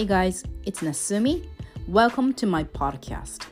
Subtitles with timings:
[0.00, 1.46] Hey guys, it's Nasumi.
[1.86, 3.48] Welcome to my podcast.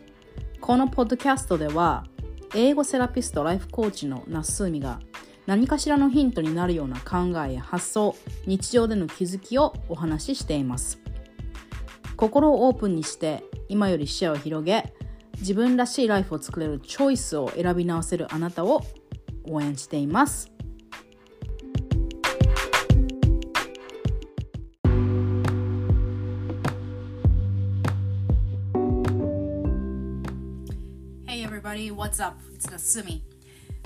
[0.63, 2.06] このポッドキャストでは、
[2.54, 4.99] 英語セラピスト、ライフコーチのナスーミが
[5.45, 8.17] 何かしらのヒントになるような考えや発想、
[8.47, 10.99] 日常での気づきをお話ししています。
[12.17, 14.94] 心をオープンにして今より視野を広げ、
[15.40, 18.80] 自分らしいライフを作れるチョイスを選び直せるあなたを
[19.45, 20.51] 応援しています。
[31.78, 32.37] Everybody, what's up?
[32.52, 33.20] It's Nasumi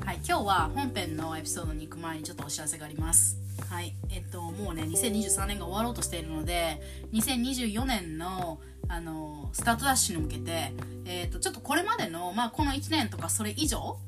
[0.05, 3.37] はい、今日は本編のエピソードに行く前にちょっとお知らせがあります
[3.69, 6.81] はいえっともうね2023年が終わろうとしているので
[7.13, 10.73] 2024年のあのスタートダッシュに向けて、
[11.05, 13.99] えっとちょっとこれまでの、まあ、この1年とかそれ以上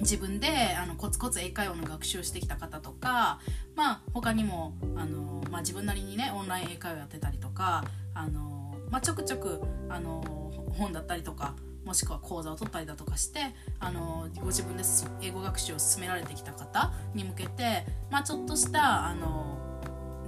[0.00, 3.40] 自分であのコツコツ英会話の学習してきた方とか、
[3.74, 10.22] まあ、他にもあの、まあ、自分なりにねオンライン英会話やってたりとかあの、まあ、ちょくちょくあの
[10.76, 11.54] 本だったりとか
[11.86, 13.40] もしくは講座を取ったりだとかして
[13.78, 14.82] あのご自分で
[15.22, 19.56] 英語学習を進められてきた方に向けて、まあ、ちょっとしたあの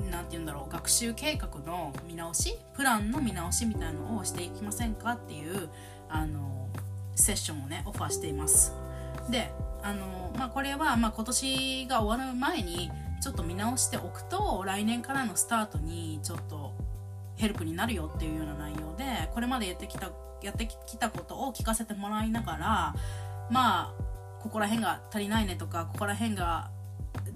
[0.09, 5.69] なて言うんだろう学習計画の見直しプランの見直しみたいなのをしていきませんかっていう
[6.09, 6.69] あの
[7.17, 8.73] セッションをねオファーしています。
[9.29, 9.51] で
[9.83, 16.73] あの、まあ、これは、ま、今年が終わる前にちょっと見直しておくと来年からのスタートにちょっと
[17.37, 20.11] ヘルプになるよっていうような内容でこれまでやってきた
[20.43, 22.95] やってきたことを聞かせてもらいながら
[23.51, 24.09] まあ
[24.41, 26.71] ここら辺が足りないねとかここら辺が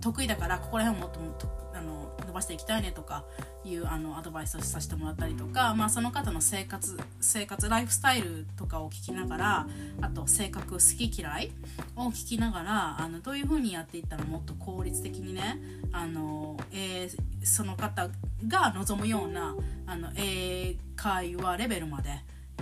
[0.00, 3.25] 得意だからここら辺をもっともっとあの伸ばしていきたいねとか
[3.64, 9.66] いうあのアドバイスをさせてもらったりとか、まあ、その方の生活生活ライフスタイルとかを聞きながら
[10.00, 11.53] あと性格好き嫌い
[11.97, 15.59] を聞きながらあのどういう風にやっていったらもっと効率的にね
[15.92, 18.09] あの、えー、その方
[18.47, 19.55] が望むような
[19.87, 22.11] あの英会話レベルまで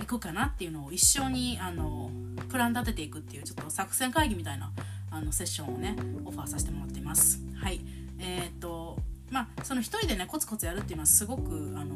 [0.01, 2.11] 行くかなっていうのを一緒にあの
[2.49, 4.71] プラン立てていくっていうちょっと作戦会議みたいな
[5.09, 5.95] あのセッションをね
[6.25, 7.39] オファーさせてもらっています。
[7.55, 7.81] はい
[8.19, 8.97] えー、っと
[9.29, 11.95] まあその一人でねコツコツやるっていうのはすごくあの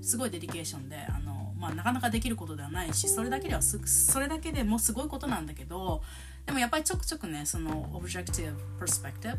[0.00, 6.02] すごいデリケーションであの、まあ、なかなかできることではないしそれだけではそれだけでもすごいことなんだけど
[6.44, 9.38] でもやっぱりちょくちょくねその objective perspective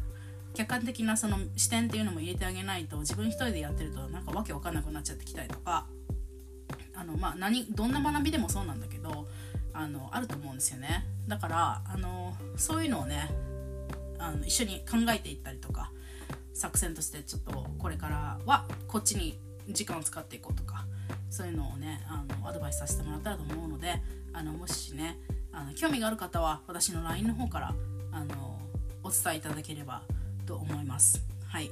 [0.53, 5.85] 客観的なその視点っていうのも入れてあげないと自分一人でやってるとなんかわけわかんなくなっちゃってきたりとか
[6.95, 9.27] あの、まあ何、どんな学びでもそうなんだけど
[9.73, 13.29] あのあると思うんですよねだからあのそういうのをね
[14.19, 15.91] あの一緒に考えていったりとか
[16.53, 19.39] 作戦としてちょっとこれからはこっちに
[19.69, 20.85] 時間を使っていこうとか
[21.29, 24.01] そういうのをねあのアドバイスさせてもらったらと思うので
[24.33, 25.17] あのもしね
[25.51, 27.75] あの興味がある方は私の LINE の方から
[28.11, 28.59] あの
[29.03, 30.03] お伝えいただければ
[30.45, 31.23] と思います。
[31.47, 31.69] はい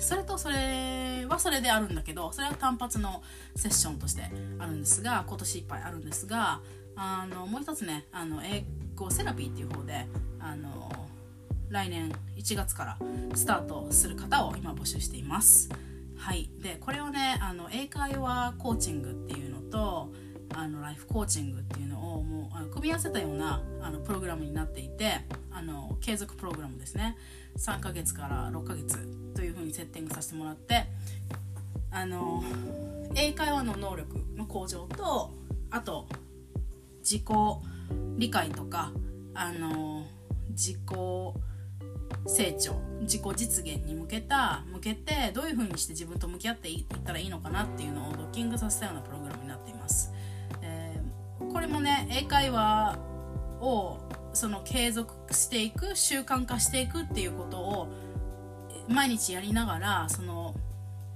[0.00, 3.22] それとそれはそれであるんだけどそれは単発の
[3.56, 4.22] セッションとして
[4.58, 6.60] あるんですが今年いっぱいあるんですが
[6.96, 10.06] あのもう一つねあの英語セラピーっていう方で
[10.40, 10.92] あの
[11.70, 12.98] 来年1月から
[13.34, 15.68] スタートする方を今募集しています。
[16.16, 16.48] はい。
[16.62, 20.12] でこれはねあの英会話コーチングっていうのと
[20.54, 27.16] あのライフコーチングっていうのをもうあの組み合わせたようなあのプログラムになっていてあの継続プログラムですね。
[27.58, 28.98] 3ヶ月から6ヶ月
[29.34, 30.86] というふうにセッティングさせてもらって
[31.90, 32.42] あの
[33.14, 35.30] 英会話の能力の向上と
[35.70, 36.06] あと
[37.00, 37.22] 自己
[38.16, 38.92] 理解とか
[39.34, 40.04] あの
[40.50, 40.78] 自己
[42.26, 50.12] 成長自己実現に向けた向けてどういうふうにして自分と向き合っていったらいいのかなっていうのをドッキングさせたようなプログラムになっています、
[50.62, 52.98] えー、これもね英会話
[53.60, 53.98] を
[54.34, 57.88] その継続していく習慣化していくっていうことを
[58.88, 60.54] 毎日やりながらその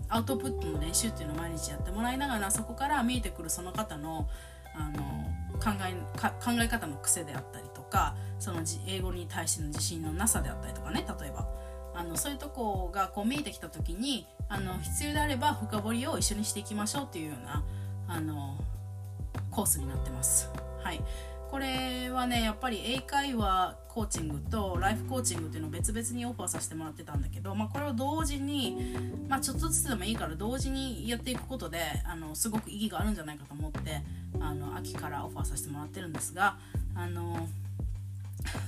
[0.08, 4.28] アウトプットの練習っていうのを毎日やってもらいながらそこから見えてくるその方の
[4.74, 5.02] あの
[5.58, 11.48] 考え考え方の癖であったりとかその英語に対しての自信のなさであったりとかね例えば
[11.94, 17.64] あのそういうとこがこう見えてきた時にあの必要であれば深掘りを一緒にしていきましょうっていうような
[18.06, 18.56] あの
[19.50, 20.48] コースになってます。
[20.82, 21.00] はい
[21.50, 28.94] これはねやっぱり英会話コーチングとライフコーチングっていうのを別々にオファーさせてもらってたんだけど、まあ、これを同時に、
[29.28, 34.02] まあ、ちょっとずつでもいいから同時にやっていくことであのすごく意義があるんじゃないかと思って
[34.40, 36.56] あの秋からオファーさせてもらってるんですが
[36.94, 37.48] あの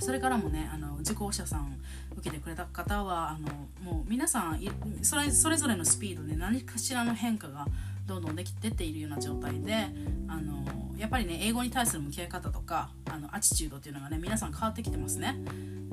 [0.00, 1.78] それからもねあの受講者さん
[2.16, 3.48] 受けてくれた方はあの
[3.82, 4.60] もう皆さん
[5.02, 7.66] それそれぞれのスピードで何かしらの変化が
[8.10, 9.86] どんどんでき出ているような状態で
[10.26, 10.64] あの
[10.98, 15.40] やっぱりね英語に対する向き合い方とかあのアチチュードっていうのがね皆さん変わってきてますね。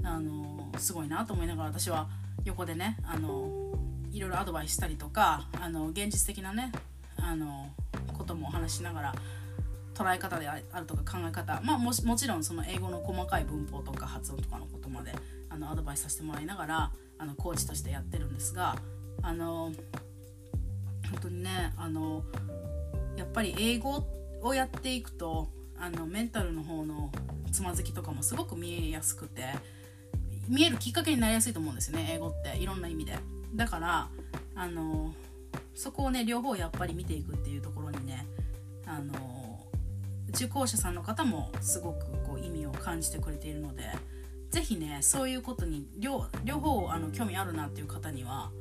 [0.03, 2.07] あのすごいなと思いながら私は
[2.43, 3.71] 横でねあの
[4.11, 6.71] いろいろアドバイスしたりとかあの現実的なね
[7.17, 7.69] あの
[8.17, 9.15] こともお話しながら
[9.93, 15.11] 捉え方であるとか考え方、まあ、ももちろんその英語の細かい文法とか発音とかのことまで
[15.49, 18.75] あのアドバイスさせてもらいながらあのコーチとしてやってるんですが
[19.21, 19.71] あの
[21.11, 22.23] 本当にねあの
[23.15, 24.05] やっぱり英語
[24.41, 25.49] をやっていくと
[25.79, 27.11] あのメンタルの方の
[27.51, 29.43] つまずきとかもすごく見えやすくて
[30.47, 33.17] 見えるきっかけになりやすいと思うんですよね英語っていろんな意味で。
[33.55, 34.09] だから
[34.55, 35.13] あの
[35.75, 38.25] そこをね両方やっぱり見ていくっていうところにね
[38.85, 39.59] あの
[40.29, 43.83] 受講者さんの方もすごくこう意味を感じてくれているので
[44.49, 48.51] 是非ねそういうことに両両方あの興味あるなっていう方には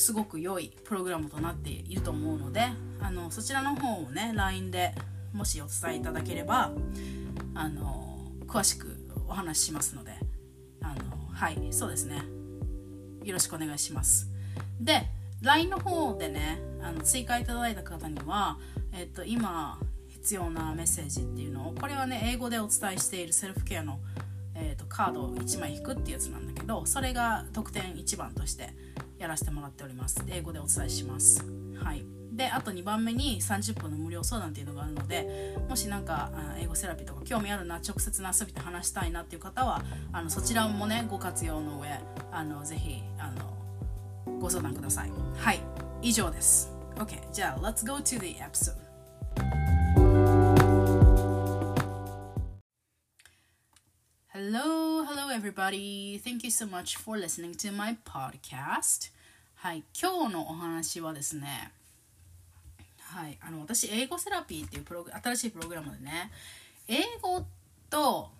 [0.00, 2.62] すごく良いプログラムとなっていると思うので
[3.00, 4.94] あのそちらの方をね LINE で
[5.34, 6.72] もしお伝えいただければ
[7.54, 8.96] あの詳しく
[9.28, 10.12] お話ししますので
[10.80, 10.94] あの
[11.34, 12.24] はいそうですね。
[13.24, 14.30] よろしくお願いします。
[14.80, 15.06] で
[15.42, 18.58] LINE の方でねあの追加いただいた方には、
[18.92, 24.00] えっと、今必要なメッセージっていうのをこれはね英語でお伝えしているセルフケアの、
[24.54, 28.70] えーと、カードを1枚引くっていうやつなんだけどそれが得点1番として
[29.20, 30.24] やらせてもらっております。
[30.28, 31.44] 英語でお伝えします。
[31.76, 32.04] はい。
[32.32, 39.82] であと2番目に30分の無料相談っていうのがあるのでもし何か英語セラピーとか興味あるな直接な遊びで話したいなっていう方は
[40.12, 42.00] あのそちらもねご活用の上
[42.32, 45.10] あのぜひあのご相談ください。
[45.36, 45.60] はい。
[46.00, 46.72] 以上です。
[46.96, 48.90] OK じゃあ Let's go to the episode
[54.32, 54.99] Hello,
[55.30, 56.18] hello everybody.
[56.18, 59.12] Thank you so much for listening to my podcast.
[59.54, 61.70] はい、今日のお話はですね、
[62.98, 66.32] はい、あの私、英語セラピーっていうプログ新しいプログラムでね、
[66.88, 67.44] 英語
[67.88, 68.30] と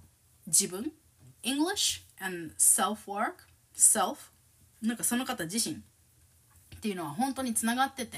[0.49, 0.91] 自分、
[1.45, 3.35] English and self-work,
[3.77, 4.17] self
[4.83, 5.79] なんかその方自身っ
[6.81, 8.17] ていうのは本当につながってて、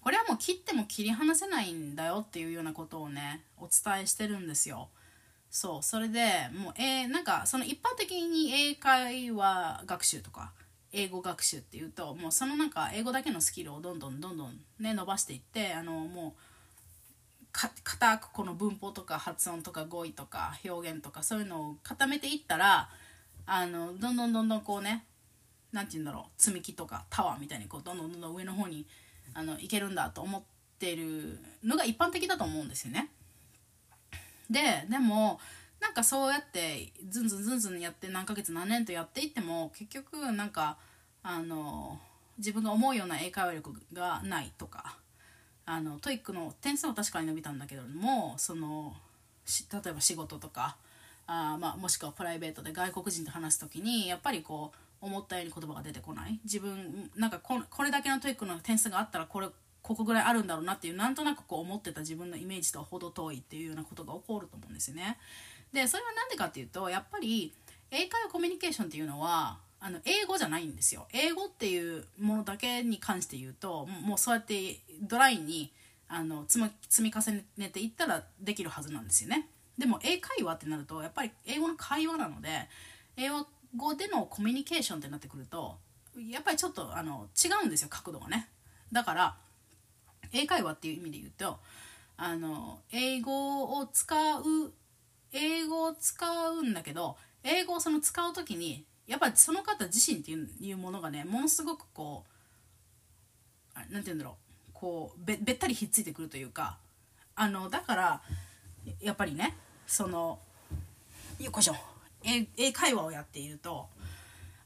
[0.00, 4.88] これはもう切っても切り離せないんだよっていうようなことをね、お伝えしてるんですよ。
[5.52, 10.50] そうそれでもう、えー、なんかその一般的に英会話学習とか
[10.92, 16.32] 英語学習っていうともうそのなんか英語だけのスキルをどんどんどんどんね伸ばしていってあのもう
[17.52, 22.88] 固くこの文法とか発音とか語彙とか表現とかそういうのを固めていったら
[23.44, 25.04] あのどんどんどんどんこうね
[25.70, 28.86] 何て言うんだろう積み木とかタワーみたいにこうどんどんどんどん上の方に
[29.34, 30.42] あのいけるんだと思っ
[30.78, 33.10] てるのが一般的だと思うんですよね。
[34.52, 35.40] ででも
[35.80, 40.76] なんかそうやってずんずんずんずんやって何ヶ月何年とやっていっても結局なんか
[41.22, 41.98] あの
[42.38, 44.96] 自分が思うような英会話力がないとか
[45.64, 48.94] あの TOEIC の点数は確かに伸びたんだけどもその
[49.72, 50.76] 例えば仕事とか
[51.26, 54.72] あ、まあ、もしくはプライベートで外国人と話す時にやっぱりこ
[55.02, 56.38] う思ったように言葉が出てこない。
[56.44, 59.48] 自分なんかここれだけの TOEIC の点数があったらこれ
[59.82, 65.18] ここぐらいあるんだろうなっていうなんとなくこう思ってた自分のイメージとは程遠いっていうようなことが起こると思うんですよね。
[65.72, 67.52] でそれは何でかっていうとやっぱり
[67.90, 71.08] 英会話コミュニケーションっていうのはあの英語じゃないんですよ。
[71.12, 75.72] 英語っていうものだけに関して言うともうそうやってドライに
[76.08, 79.48] あの積み重ねていったらできるはずなんですよね。
[79.76, 82.68] でも英会話ってなるとやっぱり英語の会話なので
[83.16, 83.30] 英
[83.76, 85.78] 語でのコミュニケーションってなってくると
[86.30, 88.48] やっぱりちょっとあの違うんですよ角度がね。
[88.92, 89.36] だから
[90.32, 91.58] 英会話っていう意味で言うと
[92.16, 94.72] あの英語を使う
[95.32, 102.24] 英語を使うんだけど英語をその使う時にやっぱその方自身っていうものがねものすごくこ
[103.74, 104.34] う何て言うんだろう。
[104.82, 106.76] こうべべったりひっついてくるというか
[107.36, 108.22] あのだから
[109.00, 110.40] やっぱりねその
[111.38, 111.76] よこしょ
[112.24, 113.86] 英会話をやっていると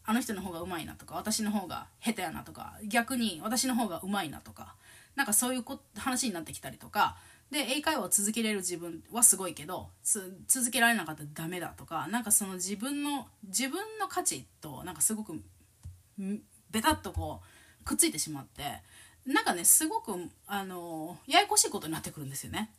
[0.06, 4.74] あの人の方がうまいなとか私の方が下手やなとか逆に私の方がうまいなとか
[5.16, 7.16] なんかそういうこ話になってきたりとか
[7.50, 15.40] で英会話を続けれる自分はすごいけど続けられなかったらダメだとかなんかその自分の自分の価値となんかすごく
[16.70, 17.40] ベタっとこ
[17.80, 18.62] うくっついてしまって
[19.24, 20.12] なんかねすごく
[20.46, 22.70] あのややこしいことになってくるんですよね。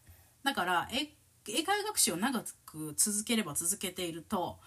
[0.44, 1.10] だから英
[1.50, 4.58] 英会話学習を長く続ければ続けていると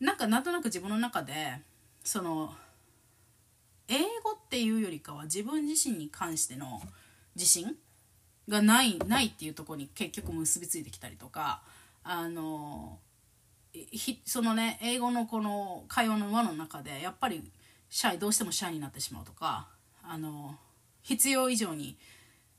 [0.00, 1.60] なんかなんとなく自分の中で
[2.02, 2.54] その
[3.88, 6.80] 英語っていうよりかは自分自身に関しての
[7.34, 7.76] 自信
[8.48, 11.62] がないないっていうとこに結局結びついてきたりとか
[12.02, 12.98] あの
[14.24, 17.42] そのね英語のこの会話の輪の中でやっぱり
[17.88, 19.68] シャイどうしてもシャイになってしまうとか
[20.02, 20.56] あの
[21.02, 21.96] 必要以上に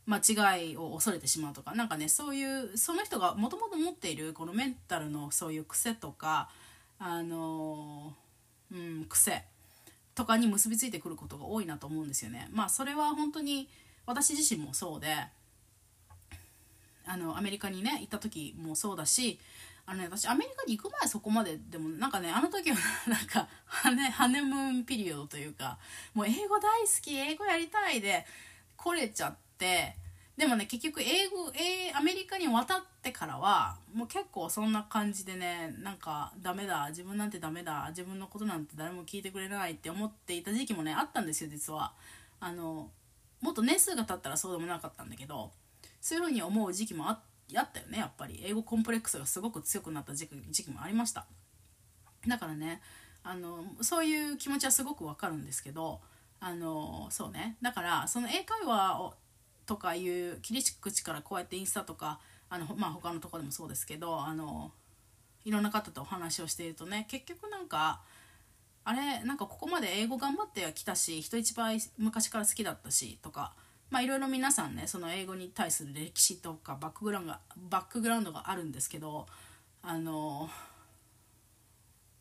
[0.07, 6.49] 間違いを恐れてしまうとか何かねそういうその人がもともと持っているこのメンタルのそういう癖とか
[6.99, 8.13] あの、
[8.71, 9.43] うん、癖
[10.15, 12.49] とかに結びついてくることが多いなと思うんですよね。
[12.51, 13.67] まあそれは本当に
[14.05, 15.07] 私自身もそうで
[17.05, 19.39] あのアメリカにね行った時もそうだし
[19.85, 25.77] あのね私アメリカに行く前そこまででもなんかねあの時はなんかハネハネムーンピリオドというか
[26.13, 28.25] もう英語大好き英語やりたいで
[28.77, 29.95] 来れちゃって
[30.37, 41.93] でもね結局英語えアメリカに渡ってからはもう結構そんな感じでねなんかダメだ自分なんてダメだ自分のことなんて誰も聞いてくれないって思っていた時期もねあったんですよ実は。
[42.41, 42.89] あの
[43.41, 45.51] もっと年数が経ったらそうでもなかったんだけど
[46.01, 48.41] そういうふうに思う時期もあったよねやっぱり。
[48.45, 51.25] 英語コンプレックスがすごく強くなった時期もありました。
[52.27, 52.81] だからね
[53.23, 56.01] あのそういう気持ちはすごくわかるんですけど
[56.41, 57.55] あのそうね。
[57.61, 59.13] だからその英会話を
[59.65, 62.19] とかいう切り口からこうやってインスタとか
[62.49, 64.71] あの、まあ、他のとこでもそうですけどあの
[65.43, 68.01] いろんな方とお話をしているとね結局なんか
[68.83, 73.53] あれなんかここまで英語頑張ってきたし人一倍昔から好きだったしとか
[73.89, 79.25] まあいろいろ皆さんねその英語に対する歴史とかバックグラウンドがバックグラウンドがあるんですけど
[79.81, 80.49] あの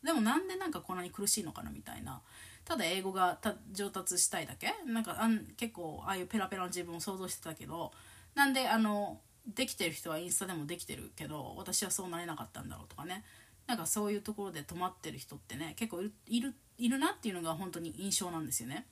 [0.03, 2.21] でもなんでなんかこんなに苦しいのかなみたいな。
[2.65, 3.37] ただ英語が
[3.71, 4.73] 上達したいだけ？
[4.85, 7.91] なんかあん結構ああいうペラペラの自分を想像してたけど
[8.33, 13.23] なんであのできてる人はインスタでもできてるけど私はそうなれなかったんだろうとかね。
[13.67, 18.85] なんかそういうところで止まってる人ってね結構いるいるなっていうのが本当に印象なんですよね。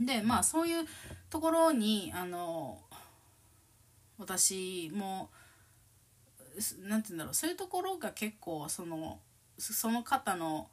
[0.00, 0.84] でまあそういう
[1.30, 2.80] ところにあの
[4.18, 5.30] 私も
[6.82, 7.34] 何て言うんだろう。
[7.34, 9.20] そういうところが結構その
[9.58, 10.68] その方の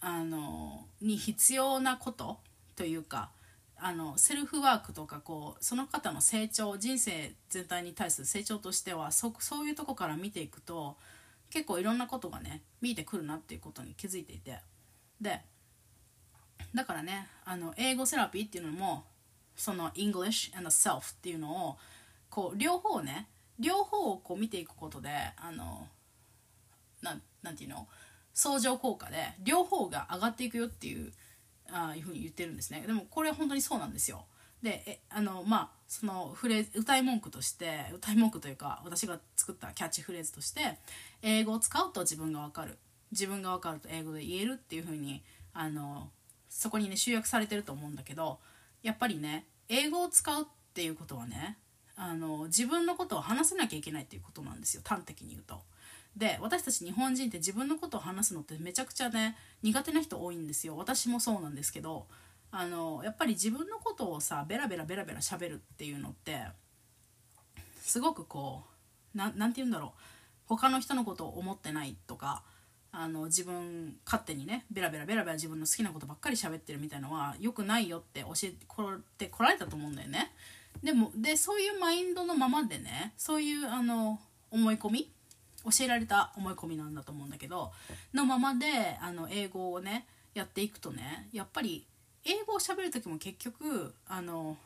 [0.00, 2.38] あのに必要なこと
[2.76, 3.30] というか
[3.78, 10.96] あのセルフワークとかこうその方の成長人生全体に対する成長としてはそそういうとこから見ていくと
[11.50, 14.60] 結構いろんなことがね見えてくるなっていうことに気づいていて。
[15.20, 15.40] で
[16.74, 19.04] だからねあの英語セラピーっていうのも
[19.56, 21.78] その English and the Self っていうのを
[22.28, 25.86] こう両方ね両方をこう見ていくことであの
[27.02, 27.86] ななんていうの？
[28.36, 31.10] 相乗効果で両方が上がっていくよっていう
[31.72, 32.84] あいうふうに言ってるんですね。
[32.86, 34.26] でもこれは本当にそうなんですよ。
[34.62, 40.78] であのまあそのフレーズ歌い文句として歌い文句というか私が作ったキャッチフレーズとして
[41.22, 42.78] 英語を使うと自分が分かる。
[43.12, 45.22] 自分が分かると英語で言えるっていうふうに
[45.54, 46.10] あの
[46.50, 48.38] そこにね集約されてると思うんだけど
[48.82, 51.56] やっぱりね英語を使うっていうことはね
[51.96, 54.82] あの自分のことを話せなきゃいけないっていうことなんですよ。
[54.84, 55.62] 端的に言うと。
[56.16, 62.06] で私たち日本人って自分のことを話すのってめちゃくちゃね苦手な人多いんですよ私もそうなんですけど
[62.50, 66.38] あのやっぱり自分のことをさベラベラベラベラ喋るっていうのって
[67.82, 68.62] すごくこ
[69.14, 70.00] う何て言うんだろう
[70.46, 72.42] 他の人のことを思ってないとか
[72.92, 78.48] あの自分勝手にねベラベラベラベラ自分の好きなことばっかり喋ってるみたいのは良くないよって教え
[79.18, 80.32] てこられたと思うんだよね。
[80.82, 84.18] でもでそういうマインドのままでねそういうあの
[84.50, 85.10] 思い込み
[85.70, 87.72] 教えられた思い込みなんだと思うんだけど
[88.14, 91.86] のままであの英語をねやっていくとねやっぱり
[92.24, 94.56] 英語を喋る時も結局あの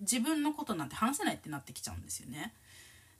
[0.00, 2.52] 自分のことなんて話せないってなってきちゃうんですよね。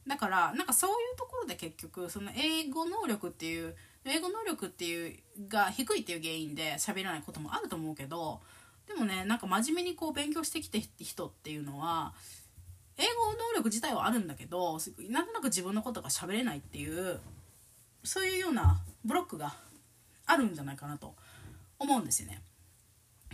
[0.07, 5.16] だからなんかそういうところで結局その英語能力っていう英語能力っていう
[5.49, 8.40] が低いっていう原因で喋らないこともあると思うけど
[8.88, 12.14] でもねなんか真面目にこう勉強してきて人っていうのは
[12.99, 17.20] 英語能力自体はあるんだけどなんとなく自分のことが喋れないっていう
[18.04, 19.54] そういうようなブロックが
[20.26, 21.14] あるんじゃないかなと
[21.78, 22.42] 思うんですよね。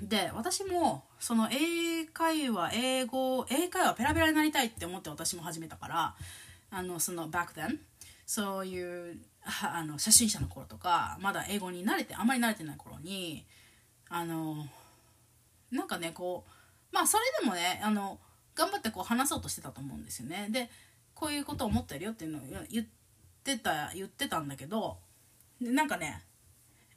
[0.01, 6.15] で私もその英会話英語英会話ペラペラになりたいって思って私も始めたから
[6.71, 7.79] あのその back then
[8.25, 13.45] そういうあの初心者の頃とかまだ英語に慣れてあまり慣れてない頃に
[14.09, 14.67] あの
[15.71, 18.19] なんかねこうまあそれでもねあの
[18.59, 20.69] 頑張ってこう話そうとしてたと思うんですよねで
[21.15, 22.87] こういうことを思ってるよっていうのを言っ
[23.45, 24.99] てた言ってたんだけど
[25.61, 26.23] なんかね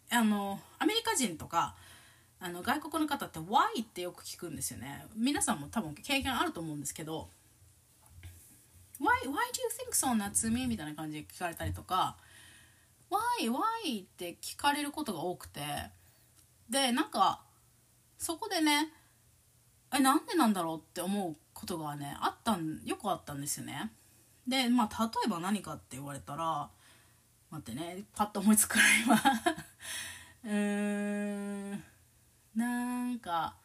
[0.10, 1.75] あのアメリカ人とか
[2.39, 7.30] あの外国の方って Why ってよく聞くんですよね皆さんも多分経験あると思うんですけど
[9.00, 9.34] Why, why do you
[9.89, 10.68] think so, Natsumi?
[10.68, 12.18] みたいな感じで聞かれたりとか
[13.12, 14.03] Why, why?
[14.03, 15.62] って聞かれることが多くて
[16.70, 17.41] でなんか
[18.18, 18.89] そこでね
[19.93, 23.91] えなんでなんだろうって思うことがねあったんよくあったんですよね。
[24.48, 26.69] でまあ例えば何かって言われたら
[27.50, 29.21] 待ってねパッと思いつくらいは
[30.45, 31.83] うーん
[32.55, 33.55] なんか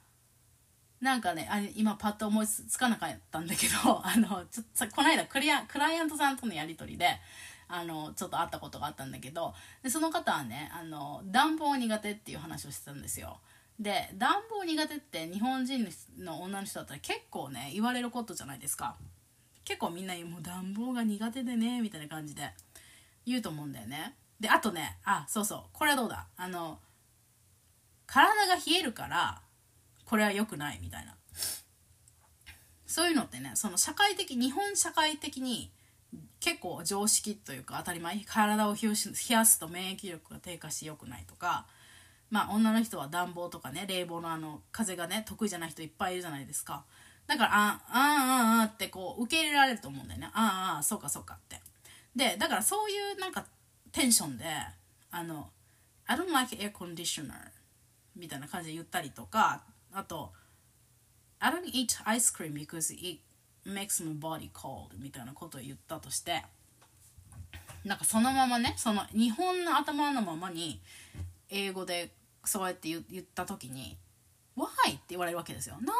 [1.00, 7.20] なんかねあ今パッと思いつかなかったんだけど あのちょっとこの間クリアクライアントさんとのやり取りで
[7.68, 13.40] あのちょっと会ったことがあったんだけどでその方はねあの暖房苦手っていう話をしてたんですよ。
[13.78, 15.86] で暖房苦手って日本人
[16.18, 18.96] の女の人だったら結構ね言われることじゃないですか。
[19.64, 22.52] 結構みんなもう暖房が苦手でねみたいな感じで
[23.26, 24.14] 言うと思うんだよね。
[24.40, 26.26] であとねあそうそうこれはどうだ？
[26.36, 26.78] あの
[28.06, 29.40] 体が冷えるから
[30.04, 31.14] これは良くないみたいな。
[32.86, 35.70] そういうのってねその社会的日本社会的に
[36.40, 38.88] 結構常識というか当たり前体を冷
[39.30, 41.66] やすと免疫力が低下して良くないとか
[42.30, 46.84] まあ女の人は暖房とかね冷房のあの風がね得意じゃない人いっぱいいるじゃないですか。
[47.26, 50.30] だからあああああってこう受け入れられると思うんだよね。
[50.32, 51.60] ああああそうかそうかって。
[52.14, 53.44] でだからそういうなんか
[53.92, 54.44] テンションで
[55.10, 55.50] あの
[56.06, 57.32] I don't like air conditioner
[58.14, 60.32] みたいな感じで言ったりとかあと
[61.38, 63.20] I don't eat ice cream because it
[63.66, 66.42] makes my body cold みたいなことを言ったとして
[67.84, 70.80] なんかそのままねその日本の頭のままに
[71.50, 72.10] 英語で
[72.48, 73.96] そうやって言った時に
[74.56, 75.74] 「Why?」って言われるわけですよ。
[75.76, 75.92] なんで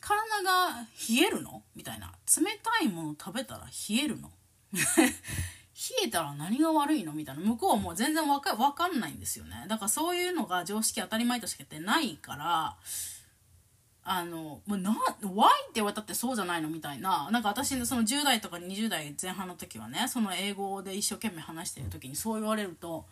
[0.00, 1.62] 体が冷えるの？
[1.74, 2.12] みたいな。
[2.36, 4.30] 冷たいもの食べたら冷えるの？
[4.72, 4.80] 冷
[6.04, 7.12] えたら何が悪いの？
[7.12, 7.42] みたいな。
[7.42, 9.66] 向こうはもう全然わかわかんないんですよね。
[9.68, 12.76] だからそういうのが常識当たり前としてないから
[14.08, 14.92] あの、もうな、
[15.22, 15.46] why?
[15.46, 16.68] って言われたってそうじゃないの？
[16.70, 17.28] みたいな。
[17.32, 23.04] なんか私のその10代とか20代前半の時はね、その英語で一生懸命話してる時にそう言われると、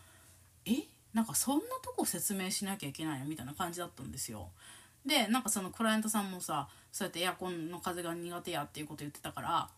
[0.64, 0.84] え？
[1.14, 4.48] なんかそんなとこ説明しなきゃいけないのみたいな感じだったんですよ。
[5.06, 9.68] で、なんかそのクライアントさんもさ、そうやってエアコンの風が苦手やっていうこと言ってたから、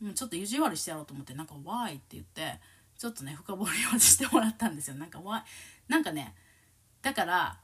[0.00, 2.58] もうちょっと意地悪してやろうと思って、なんか why って言って、
[2.96, 4.96] ちょっとね、深掘りをしてもらったんですよ。
[4.96, 5.42] なんか why、
[5.88, 6.34] なんかね、
[7.02, 7.58] だから、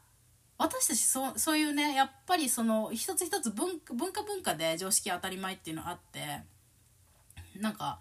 [0.57, 6.41] 私たちそうそういうねやっぱりその一つ一つ文文化文化で常識当たり前っていうのあって
[7.59, 7.99] なんか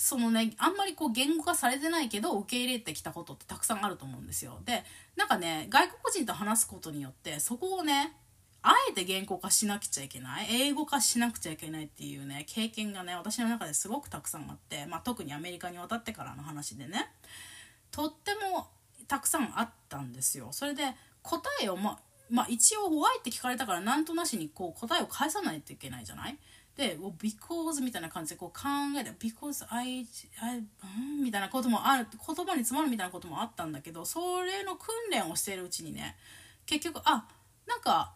[0.00, 4.58] そのねあんまりこう言語化されてないけど受け入れてきたことってたくさんあると思うんですよ。
[4.64, 4.82] で
[5.14, 8.16] なんかね外国人と話すことによってそこをね
[8.62, 17.10] あえて言語化しなくちゃいけない英語化しなくちゃいけないっていうね経験がね私の中ですごくたくさんあって、まあ、特にアメリカに渡ってからの話でね
[17.90, 18.68] とっても
[19.06, 20.48] たくさんあったんですよ。
[20.52, 21.98] それで答えをま
[22.30, 26.38] まあ一応「why」って聞かれたからなんとなしにこう答えを返さないといけないじゃない？
[26.76, 30.06] で「because」みたいな感じでこう考えて「because I,
[30.40, 30.62] I、う
[31.20, 36.16] ん」みたいなこともある言葉に詰まるみたいなこともあったんだけどそれの訓練をしているうちにね
[36.66, 37.26] 結局あ
[37.66, 38.14] なんか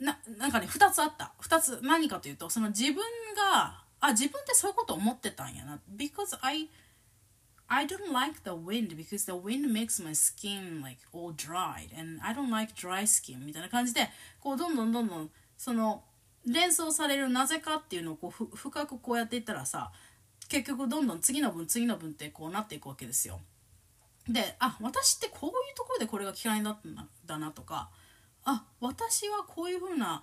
[0.00, 1.32] ななんかね2つあった。
[1.42, 2.96] 2つ何かというとその自分
[3.36, 5.78] があ自分ってそういうこと思ってたんやな。
[5.94, 6.68] because I
[7.68, 12.20] I don't like the wind because the wind makes my skin like all dried and
[12.24, 14.08] I don't like dry skin みたいな感じで
[14.40, 16.02] こうどんどんどんどんその
[16.46, 19.92] 連想されるなぜかっていうのをこう深くこうやっていったらさ
[20.48, 23.40] 結局どんどん次の分次の分ってこうなっていくわけですよ。
[24.28, 27.90] であ私ってこういうところでこれが嫌いだったんだなとか
[28.44, 30.22] あ私はこういうふうな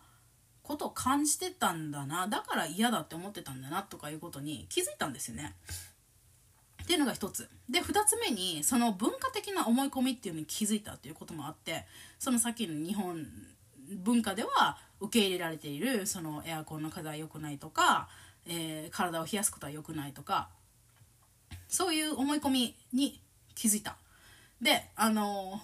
[0.64, 5.56] ことを感じてたんだなだから嫌だって思ってたんだなとかいうことに気づいたんですよね。
[6.84, 11.86] っていうのが一つで2つ目にその文化的な思い込みっていうのに気づいたっていうこともあって
[12.18, 13.26] そのさっきの日本
[13.90, 18.08] 文化では受け入れられているそのエアコンの風は良くないとか、
[18.48, 20.50] えー、体を冷やすことは良くないとか
[21.68, 23.22] そういう思い込みに
[23.56, 23.98] 気づいた。
[24.62, 25.62] であの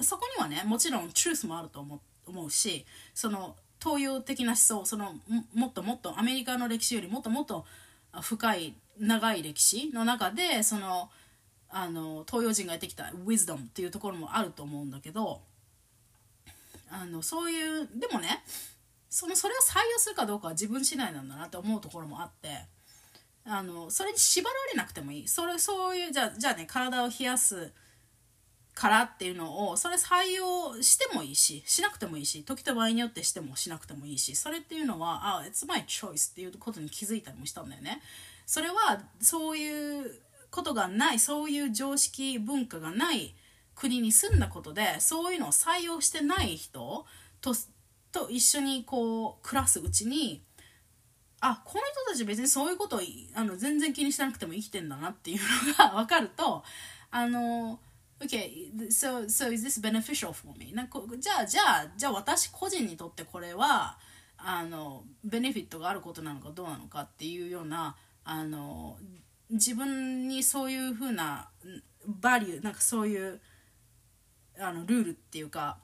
[0.00, 5.14] そこにはねもちろんトゥースもあると思思うしその東洋的な思想その
[5.54, 7.64] もっともっとアメリカの歴史よりもっともっと
[8.20, 11.10] 深い長い歴史の中でその
[11.70, 15.40] あの東洋人がやってきたウィズドムっていうところもあると思うんだけど
[16.92, 18.44] あのそういうでもね
[19.08, 22.48] そのそれを採用するかどうかは自分次第なんだなって思うところもあって
[23.44, 25.28] あのそれに縛られなくてもいい。
[25.28, 27.72] それそういうじゃじゃあね体を冷やす
[28.74, 38.00] からっていうのをそれ採用してもいいししなくてもいいし時と場合によってしてもしなくてもいいしそれっていうのはあ It's my choice っていうことに気づいたりもしたんだよね。
[38.46, 43.34] それはそういうことがないそういう常識文化がない
[43.74, 47.06] 国に住んだことでそういうのを採用してない人
[47.40, 47.54] と
[48.12, 50.42] と一緒にこう暮らすうちに
[51.40, 53.00] あこの人たち別にそういうことを
[53.34, 56.62] あの全然気にしなくても生きてんだなっていうのが分かると
[57.10, 57.80] あの
[58.24, 60.72] Okay, so, so is this beneficial for me?
[60.72, 63.98] なんかじゃあ、じゃあ、じゃあ私個人にとってこれは、
[64.38, 68.96] あの、ベネフィットがあることなのかどうなのかっていうような、あの、
[69.50, 71.48] 自分にそういうふうな
[72.06, 73.40] バリュー、なんかそういう
[74.58, 75.78] あのルールっていうか、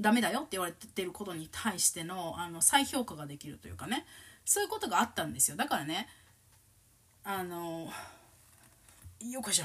[0.00, 4.06] ダメだよって言われてることに対してのあの再評価ができるというかね。
[4.44, 5.56] そういうことがあったんですよ。
[5.56, 6.08] だからね
[7.24, 7.88] あの
[9.20, 9.64] よこしょ。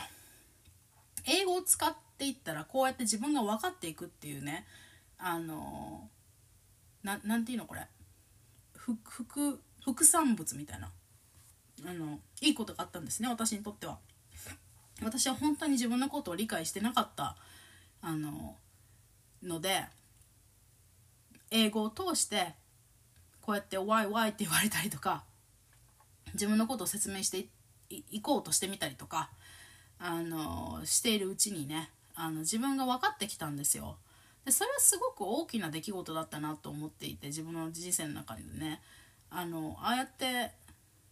[1.28, 4.66] 英語を使っていったらこうやって自分が分かっていくっていうね
[5.20, 6.10] あの
[7.04, 7.86] ななんていうのこれ。
[8.74, 10.90] 副副産物みたいな。
[11.84, 13.98] あのいいことがあったんですね私にとっては。
[15.04, 17.36] 私は本当に自分のことを理解してなかった
[18.02, 18.56] あの
[19.44, 19.86] ので
[21.52, 22.54] 英語を通して
[23.42, 25.24] こうやって「Why why」って言われたりとか
[26.34, 27.48] 自分のことを説明して
[27.90, 29.30] いこうとしてみたりとか
[30.00, 33.98] あのしているうちにねあの自分が分かってきたんですよ。
[34.46, 38.82] でそれはすごく大きな出来事だったなと思っていて自分の人生の中でね
[39.30, 40.52] あのああやって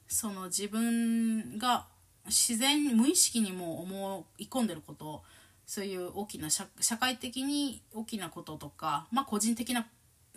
[0.08, 1.86] その自分が
[2.26, 5.24] 自然に無意識にも思い込んでること
[5.70, 6.66] そういう大きな社
[7.00, 9.86] 会的に大きなこととか、まあ、個人的な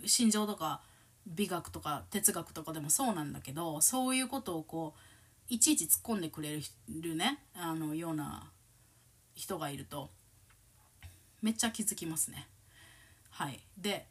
[0.04, 0.82] 心情とか
[1.26, 6.60] 美学とか哲学とかでもそうなんだけどそういうことをこういちいち突っ込んでくれ
[7.00, 8.50] るねあのような
[9.34, 10.10] 人がいると
[11.40, 12.46] めっちゃ気づきますね。
[13.30, 14.04] はい、で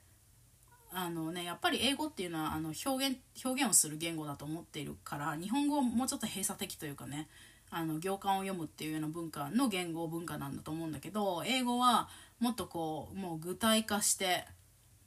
[0.91, 7.27] あのねやっぱり英語っていうのはあの表現表現をする言語だと思っているから日本語はもうちょっと閉鎖的というかね
[7.71, 14.45] あの行間を読むっていうような文化の言語文化なんだと思うんだけど英語はもっとこうもう具体化して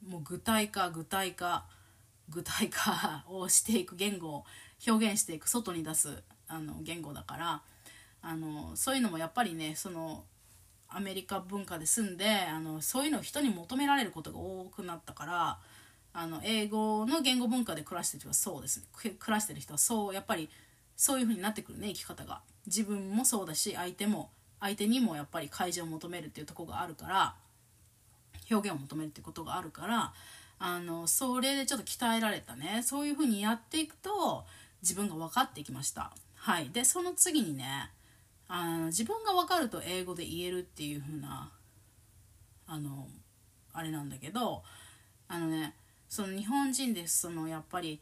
[0.09, 1.65] もう具体化具体化
[2.31, 4.45] 具体化をしていく言語を
[4.87, 7.63] 表現していく外に出すあの言語だから
[8.23, 10.25] あのそういうのもやっぱりねその
[10.89, 15.59] アメリカ文化で住んであのそういうのを人に求められることが多くなったから
[16.13, 18.87] あの英語の言語文化で暮らしてる人はそうですね。
[19.19, 20.49] 暮らしてる人はそうやっぱり
[20.97, 22.41] そういう風になってくるね生き方が。
[22.67, 27.35] 自分もそうだし相手も相手にもやっぱり開示を求めるっていうとこがあるから
[28.51, 30.15] 表現を求めるっていうことがあるから
[30.59, 32.83] あのそれでちょっと鍛えられたね。
[32.85, 34.45] そういう風にやっていくと
[34.83, 36.13] 自分が分かってきました。
[36.37, 36.71] はい。
[36.71, 37.91] でその次にね
[38.49, 41.51] あの自分が分かると英語で言えるっていう風な
[42.67, 43.09] あの
[43.73, 44.63] あれなんだけど
[45.29, 45.75] あのね
[46.09, 48.01] その日本人ですそのやっぱり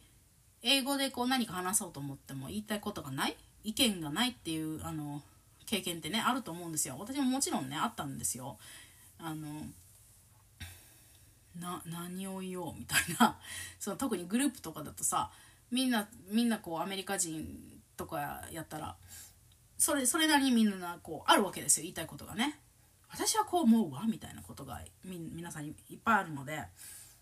[0.63, 3.35] 英語でこう何か話そうと思っても言いたいことがない？
[3.65, 5.21] 意見がないっていうあの
[5.65, 6.95] 経験ってねあると思うんですよ。
[6.99, 8.57] 私ももちろんねあったんですよ。
[9.19, 9.47] あの
[11.59, 13.37] な何を言おうみたいな。
[13.79, 15.31] その特にグループとかだとさ
[15.69, 18.95] みんなみんなこうアメリカ人とかやったら
[19.77, 22.59] それそれなりにみんなこうあるわけですよ言いたいことがね。
[23.09, 26.63] 私はこう思うわみたいなことがみ皆さんにいっぱいあるので。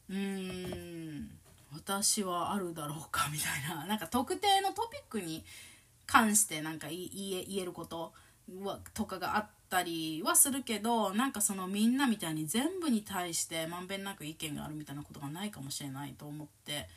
[0.10, 1.40] うーん。
[1.74, 3.86] 私はあるだろうかみたいな。
[3.88, 5.44] なんか特定のトピックに
[6.06, 8.14] 関してなんか言えること
[8.62, 16.90] はとかがあったりはするけどなんかそのみんなみたいに全部に対してまんべんなく意見があるみたいなことがないかもしれないと思って。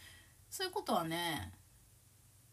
[0.50, 1.52] そういうことはね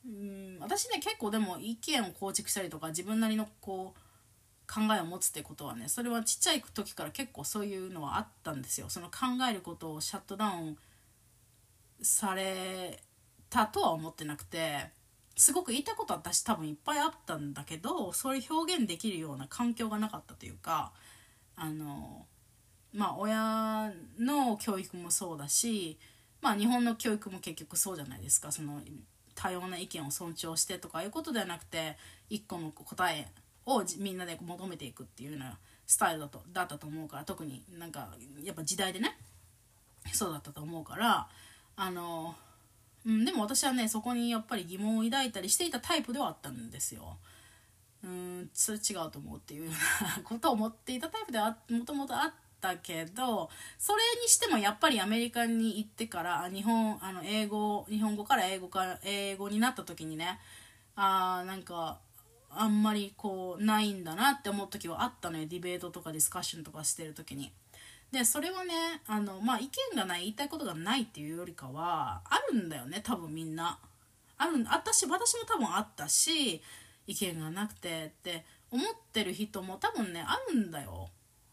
[0.04, 4.00] うん私ね結構でも意見を構築したりとか自分なりのこう
[4.74, 8.90] 考えを持つってことはねそれはちっちゃい時から結構そういうのはあったんですよ。
[8.90, 10.78] その考えることをシャットダウン
[12.02, 13.02] され
[13.50, 14.90] たとは思ってなくて
[15.36, 20.92] すごく言いたいことは私多分いっぱいあったんだけどそれ表現できるような環境がなかったというか
[21.56, 22.26] あの
[22.94, 25.98] まあ親の教育もそうだし
[26.42, 28.52] まあ日本の教育も結局そうじゃないですか。
[28.52, 28.82] その
[29.36, 31.98] 多様な意見を尊重してとかいうことではなくて
[32.30, 33.28] 一個の答え
[33.66, 38.10] をみんなで求めていくっていうようなスタイルだとだったと思うから特になんか
[38.44, 39.18] やっぱ時代でね
[40.14, 41.28] そうだったと思うから
[41.76, 42.36] あの、
[43.06, 47.18] うん、でも私はねそこにやっぱり疑問を抱いたりしていたタイプではあったんですよ。
[48.04, 60.40] うんそれ違うと思うっていうようなことを思っていたタイプでは もともとあったけどそれにしてもやっぱりアメリカに行ってから日本あの英語日本語から英語から英語になった時にね
[60.96, 62.00] あーなんか
[62.50, 67.52] あんまりこうないんだなって思う時はあったのよディベートとかディスカッションとかしてる時に。
[68.12, 68.74] でそれはね
[69.08, 73.80] あの、まあ、意見がない言いたいことがないっていうよりかはあるんだよね多分みんな。
[74.38, 76.62] あるあったし私も多分あったし
[77.06, 81.10] 意見がなくてって思ってる人も多分ねあるんだよ。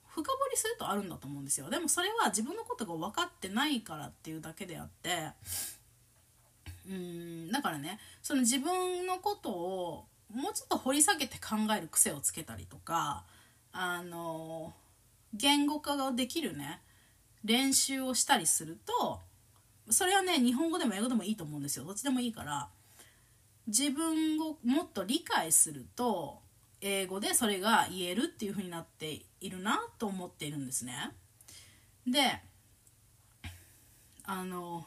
[0.09, 5.11] 深掘りするとあるんだと思うんですよでもそれは自分のことが分かってないからっていうだけであって
[6.89, 13.25] うんだからねその自分のことをもうちょっと掘り下げて考える癖をつけたりとか
[13.73, 14.73] あの
[15.35, 16.81] 言語化ができるね
[17.45, 19.21] 練習をしたりすると
[19.91, 21.85] それはね日本語でも英語でもいいと思うんですよ。
[21.85, 22.69] どっちでもいいから
[23.67, 26.41] 自分をもっと理解すると
[26.81, 31.13] 英語でそれが言えるっていう風になっているなと思っているんですね。
[32.07, 32.21] で
[34.25, 34.87] あの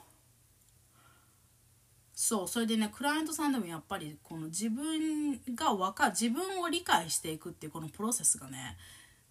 [2.14, 8.78] そうそれでねクライアントさんでもやっぱりこの自分がわか自分を理解していくっていうこのプロセスがね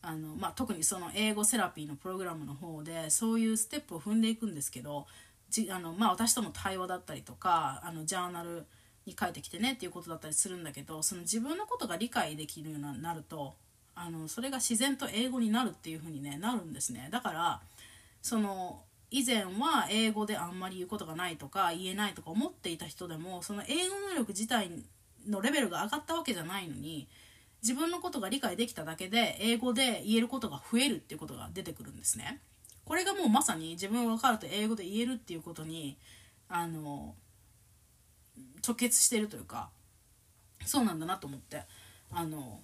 [0.02, 5.06] あの、まあ、特にその英語セラピーのプログラムの方でそういうステップを踏んでいくんですけど
[5.50, 8.64] じあの、まあ、私との対話だったりとかあのジャーナル
[9.06, 13.54] に書いてきてねっていうことだったりするんだけどその自分のことが理解できるようになると
[13.94, 17.08] あのそれが自然と英語になるっていう風にねなるんですね。
[17.10, 17.60] だから
[18.22, 24.70] その以前は英語であんまり言うことがないとか言えないとか思っていた人でもその英語能力自体
[25.28, 27.08] のレベルが上がったわけじゃないのに
[27.62, 32.40] 自分のことが理解できただけで英語で言えることが増えるっていうことが出てくるんですね。
[32.84, 35.96] これがもうまさに自分が分かると英語で言えるっていうことに
[36.48, 37.14] あの
[38.66, 39.70] 直結してるというか
[40.66, 41.62] そうなんだなと思って
[42.10, 42.60] あの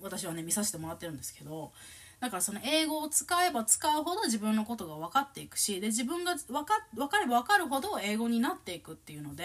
[0.00, 1.72] 私はね見させてもらってるんですけど
[2.20, 9.44] だからその英語を使えば使うほど自分のことが分かっていくしで自分が分か分かれば分かるほど英語になっていくっていうので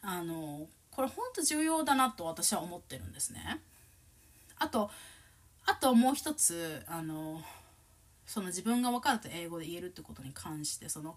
[0.00, 3.60] あのこれ本当重要だなと私は思ってるんですね。
[4.62, 4.90] あと
[5.66, 7.40] あともう一つあの
[8.26, 11.16] その自分が分かると英語で言えるってことに関してその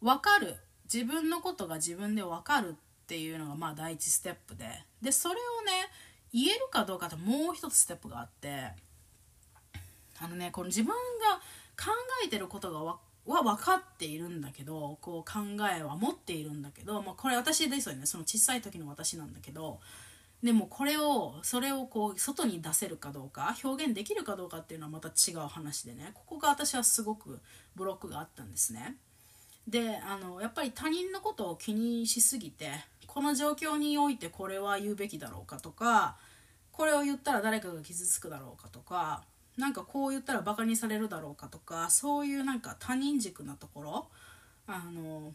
[0.00, 0.56] 分かる
[0.92, 2.72] 自分のことが自分で分かるっ
[3.06, 4.66] ていうのがまあ第一ステップで。
[5.00, 5.72] でそれをね
[6.32, 8.68] 言えるかどうかってもう一つステップがあって
[10.20, 10.94] あのねこの自分が
[11.76, 11.90] 考
[12.24, 15.40] えてることがわは分かっているんだけどこう考
[15.76, 18.06] えは持っているんだけど、まあ、これ私ですよね。
[18.06, 19.80] その小さい時の私なんだけど
[20.42, 27.38] でもこれをそれをこう外に出せるかどうか表現できるかどうかっていうのはまた違う話でねここが私はすごく
[27.76, 28.96] ブロックがあったんですね。
[29.68, 32.72] であのやっぱり他人のことを気にしすぎて
[33.06, 36.16] この状況においてこれは言うべきだろうかとか
[36.72, 39.22] これを言ったら誰かが傷つくだろうかとか
[39.56, 44.06] なんかこう言ったらバカにされるだろうかとかそういうなんか他人軸なところ
[44.66, 45.32] あの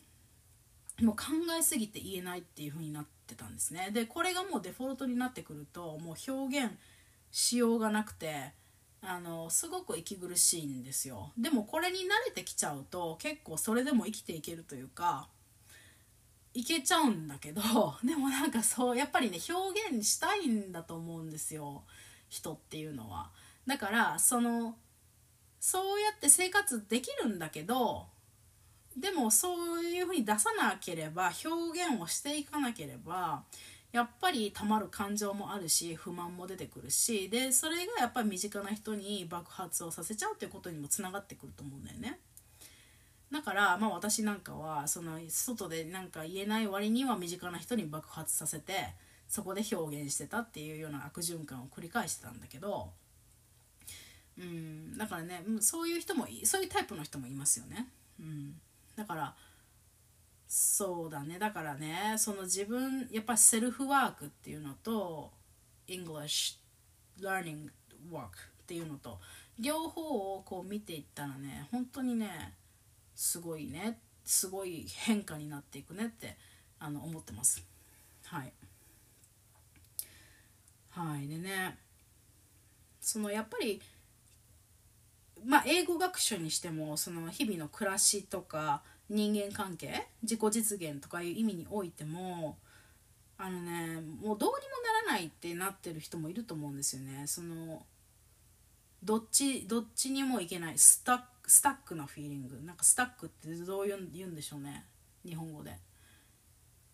[1.02, 1.24] もう考
[1.58, 3.92] えすぎて言えないっていう風になっててたんですね。
[3.92, 6.72] でこれがもうデフォルトになってくるともう表現
[7.32, 8.54] しようがなくて
[9.02, 11.32] あのすごく息苦しいんですよ。
[11.38, 15.30] でもこれに慣れてきちゃうと結構それでも生きていけるというか
[16.54, 17.62] いけちゃうんだけど
[18.04, 21.84] でもなんかそうやっぱりね表現したいんだと思うんですよ。
[22.30, 23.32] 人っていうのは。
[23.66, 24.78] だからその
[25.60, 28.08] そうやって生活できるんだけど
[28.98, 33.44] でもそういうふうに出さなければ表現をしていかなければ
[33.92, 42.20] やっぱりたまる感情もあるし不満も出てくるしでそれがやっぱり身近な人に爆発をさせちゃうっていうことにもつながってくると思うんだよね。
[43.32, 48.94] だからまあ私なんかはその外でなんか言えない割には身近な人に爆発させて
[49.28, 52.90] そこで表現してたっていうような悪循環を繰り返してたんだけど
[54.40, 57.88] うんだからねそういう人もそういうタイプの人もいますよね。
[58.20, 58.56] うん、
[58.98, 59.36] だから
[60.48, 61.38] そうだね。
[61.40, 65.32] だからねその自分やっぱセルフワークっていうのと
[65.88, 66.58] English
[67.20, 67.70] Learning
[68.12, 68.30] Work っ
[68.66, 69.20] ていうのと
[69.60, 72.54] 両方をこう見ていったらね本当にね
[73.16, 76.38] すごいねすごい変化になっていくねって
[76.80, 77.64] あの思ってます。
[78.26, 78.54] はい。
[80.90, 81.28] はい。
[81.28, 81.78] でね
[83.02, 83.82] そのやっぱり
[85.48, 92.58] まあ英語学習にしてもその日々の暮らしとか人間関係自己実現とかいう意味においても
[93.38, 97.24] あのねもうどうにもならないってなってる人もいると思うんですよね。
[97.28, 97.86] その
[99.02, 102.60] どっちどっちにもいけないスタックスタックなフィーリング。
[102.66, 104.84] なんかスタックってどう言うんでしょうね。
[105.26, 105.78] 日本語で。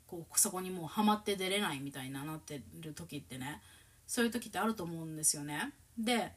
[0.06, 3.62] こうそこにもうハマって出れないみたいななってる時ってね。
[4.06, 5.74] そういう時ってあると思うんですよね。
[5.98, 6.34] で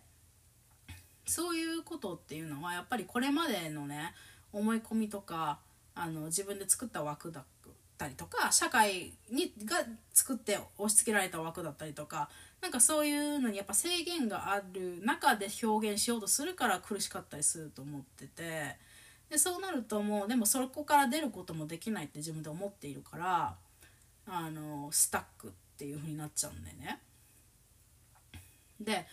[1.27, 4.15] そういうことっていうのはやっぱりこれまでのね
[4.53, 5.59] 思い込みとか
[5.95, 7.45] あの自分で作った枠だっ
[7.99, 9.79] たりとか社会にが
[10.13, 12.29] 作って押し付けられた枠だったりとか
[12.61, 18.77] なんかそういうのにやっぱ制限がある中で表現しようとするから苦しかったりすると思ってて
[19.31, 23.55] でそうなるともうでもそこから出ることもできないって自分で思っているから
[24.29, 27.01] あのスタックっていう風になっちゃうんだよね。
[28.81, 29.07] で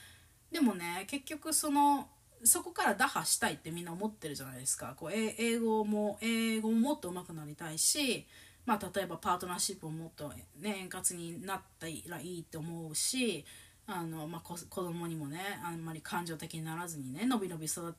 [0.53, 2.07] でもね結局その
[2.43, 4.93] そこから打破したいってみんな思ってるじゃないですか。
[4.97, 8.27] こう英語も英語ももっと上手くなりたいし、
[8.65, 13.43] まあ、例えばパートナーシップをもっと、ね、円滑になったらいいって思うし
[13.87, 17.95] あの、まあ、子供にもねあんまり感情的にならずにねのびのび育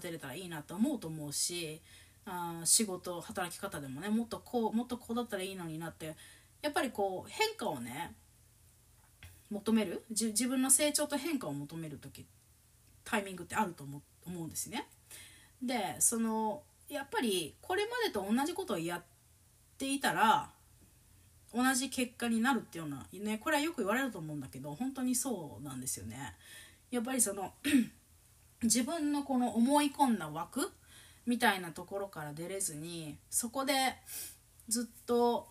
[0.00, 1.80] てれたらいいなと思うと思うし
[2.24, 6.16] あ仕事働き方でもねもっとこうもっとこうだったらいいのになって
[6.62, 8.14] やっぱりこう変化をね
[9.50, 10.04] 求める？
[10.10, 12.26] 自分の成長と変化を求める時
[13.04, 14.86] タイミングってあると思うんですね。
[15.62, 19.02] でそのやっぱりこれまでと同じことをやっ
[19.76, 20.50] ていたら
[21.54, 26.34] 同じ結果になるっていうようなねこれはよく言われると思うんだけど本当にそうなんですよね。
[26.90, 27.52] やっぱりその
[28.62, 30.70] 自分のこの思い込んだ枠
[31.26, 33.74] みたいなところから出れずにそこで
[34.68, 35.48] ずっと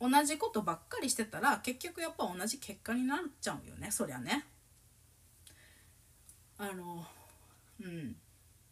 [0.00, 3.90] 同じことばっかりしてたら結局やっぱ同じ結果になっちゃうよね。
[3.90, 4.44] そりゃね。
[6.58, 7.04] あの
[7.80, 8.16] うん。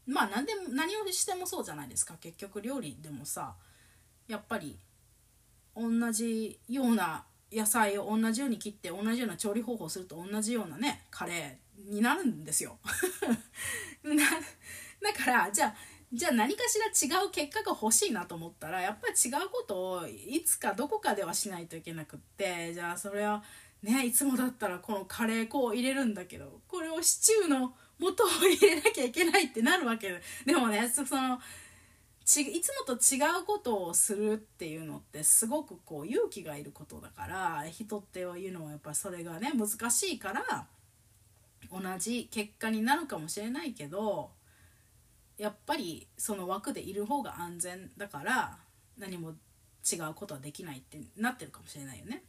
[0.07, 2.15] まあ何でも何をしてもそうじゃないですか。
[2.21, 3.55] 結局料理でもさ
[4.29, 4.79] やっぱり
[5.77, 12.79] 同じような野菜を同じように切って同じような調理方法をすると同じようなねカレーになるんですよ。
[14.05, 15.75] だからじゃあ
[16.15, 16.79] じゃあ何かし
[17.11, 23.43] ら違う結果が欲しいなと思ったらやっぱり違うことをいつかどこかではしないといけなくってじゃあそれは
[23.83, 30.21] ねいつもだったらこのカレー粉を入れるんだけどこれをシチューの素を入れなきゃいけないってなるわけ。
[30.47, 31.39] でもねその
[32.25, 40.67] ちいつもと違うことをするっていうのってすごくこう勇気がいることだから人っていうのはやっぱそれがね難しいから
[41.71, 44.31] 同じ結果になるかもしれないけど
[45.37, 48.59] やっぱりその枠でいる方が安全だから
[48.99, 49.35] 何も
[49.91, 52.23] 違うことはできないってなってるかもしれないよね。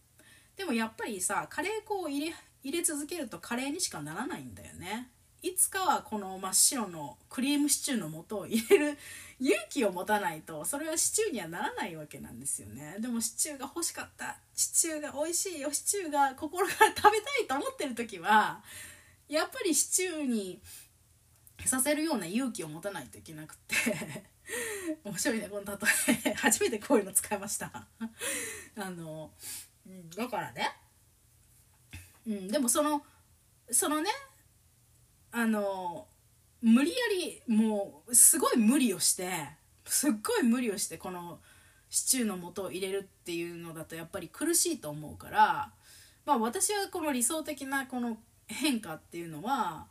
[0.57, 5.09] でもやっぱりさカレー粉を入れ入れ続けるとカレーにしかならないんだよね。
[5.41, 8.97] いつかはこの真っ白のクリームシチューの素を入れる
[9.39, 12.97] 勇気を持たないとそれはシチューにはならないわけなんですよね。
[12.99, 14.37] でもシチューが欲しかった。
[14.55, 15.71] シチューが美味しいよ。
[15.71, 18.63] シチューが心から食べたいと思ってる時は
[19.29, 20.59] やっぱりシチューに
[21.65, 23.75] させるような勇気を持たないといけなくて
[25.03, 26.33] 面白いねこの例え。
[26.33, 27.87] 初めてこういうの使いました。
[28.77, 29.31] あの、
[30.15, 30.69] だからね、
[32.27, 33.03] うん、でもその
[33.71, 34.09] そのね
[35.31, 36.07] あの
[36.61, 39.29] 無理やりもうすごい無理をして
[39.85, 41.39] すっごい無理をしてこの
[41.89, 45.71] シチューの素を入れるっていうのだとやっぱり苦しいと思うから
[46.25, 49.87] まあ私はこの理想的なこの変化っていうのは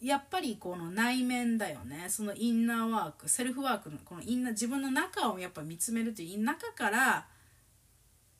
[0.00, 2.06] やっぱりこの内面だよね。
[2.08, 7.26] そのインナーワークセルフワークのこのインナー自分の中をやっぱ見つめるという中から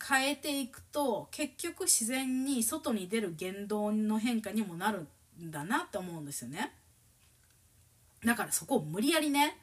[0.03, 5.07] 変えていくと結局自然に外に出る言動の変化にもなる
[5.39, 6.73] んだなって思うんですよね。
[8.25, 9.57] だからそこを無理やりね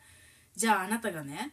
[0.54, 1.52] じゃああなたがね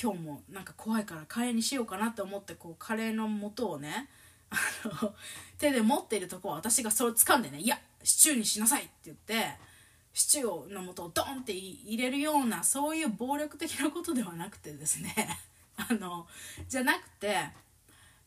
[0.00, 4.08] 今日もなんか怖いからカレーにしようかなって思ってこうカレーの素をね
[4.50, 4.56] あ
[5.02, 5.14] の
[5.58, 9.56] 手で持っているとこを私がそれを掴んでね「いやシチューにしなさい」って言って
[10.12, 15.38] シチューの素をドンって入れるようなそういう暴力的なことではなくてですね
[15.76, 16.26] あの
[16.68, 17.36] じゃなくて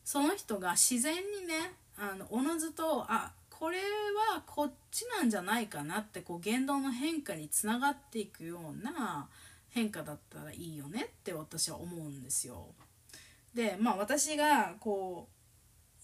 [0.04, 9.28] その人が自然にねあのおのずとあこれはこっちなんじゃないかなってこう言動の変化につながっていくような
[9.70, 12.66] 変化だったらいいよねって私は思うんですよ。
[13.54, 15.28] でまあ私がこ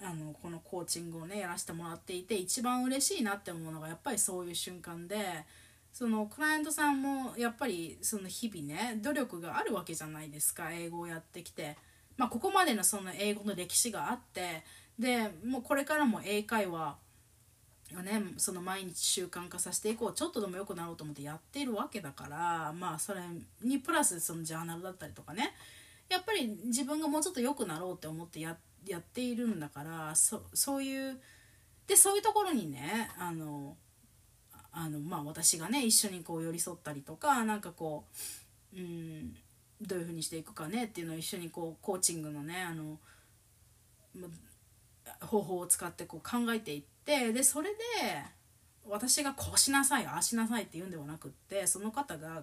[0.00, 5.44] うあのこのコーチングをねやらせてもらっていて一番嬉しいなって思うのがやっぱりそういう瞬間で
[5.92, 11.76] そのクライアントさんもやっぱりその日々ね努力があるわけじゃないですか英語をやってきて、
[12.16, 14.62] まあ、ここまでのその英語の歴史があって。
[15.00, 16.94] でもうこれからも英会話
[17.94, 23.22] がねその毎日習慣化させていこうちょっとでも良くなろうと思ってやっているわけだからまあそれ
[23.62, 25.54] にプラスそのジャーナルだったりとかね。
[26.10, 31.20] やっぱり自分がもうちょっと良くなろうって思ってややっているんだからそそういう
[31.86, 33.76] でそういうところにねあの
[34.72, 38.04] あのまあ私がね一緒にこう寄り添ったりとかなんかこ
[38.74, 39.34] ううん
[39.80, 42.98] どういうふうにしていくかねっていうのを一緒にこうコーチングのねあの、
[44.14, 44.28] ま、
[45.26, 47.76] 方法を使ってこう考えていってでそれで
[48.88, 52.42] 私がこうしなさいああしなさいって言うんではなくってその方が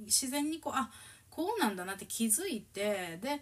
[0.00, 0.90] 自然にこうあ
[1.30, 3.40] こうなんだなって気づいてで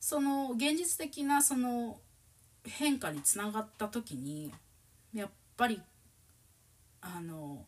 [0.00, 1.98] その現実的なその
[2.64, 4.52] 変化につながった時に
[5.12, 5.80] やっぱり
[7.00, 7.66] あの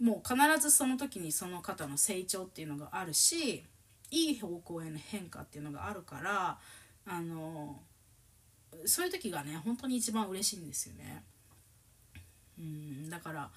[0.00, 3.64] もう必ずその時にその方の成長っていうのがあるし
[4.10, 6.58] いい方向への変化っていうのがあるから
[7.06, 7.80] あの
[8.84, 11.24] そういう時がね本当に一番嬉しいんですよね。
[12.58, 13.50] うんだから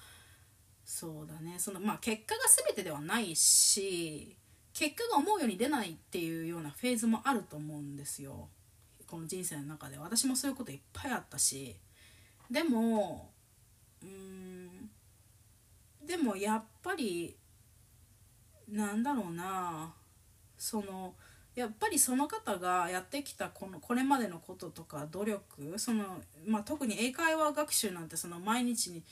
[0.84, 1.54] そうだね。
[1.58, 4.36] そのまあ結果が全てではないし
[4.72, 8.48] 結果が思うように出ないっていうようなフェーズもあると思うんですよ。
[9.06, 9.98] この人生の中で。
[9.98, 11.76] 私もそういうこといっぱいあったし。
[12.50, 13.29] でも
[14.02, 14.90] うん。
[16.06, 17.36] でもやっぱり
[18.68, 19.92] なんだろうな。
[20.56, 21.14] その
[21.54, 26.04] やっぱりその方がやってきたこのこれまでのこととか努力その、
[26.46, 29.02] まあ、特に英会話学習なんてその毎日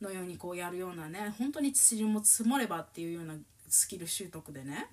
[0.00, 3.34] のようにこうやるようなね本当に塵も積もればっていうような
[3.68, 4.88] スキル習得でね。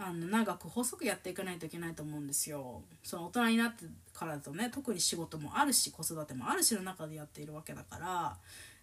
[0.00, 2.82] あの長く細くやっていかないといけないと思うんですよ。
[3.02, 3.84] その大人になって
[4.14, 8.36] からだとね特に仕事もあるし子育てもあるしの中でやっているわけだから。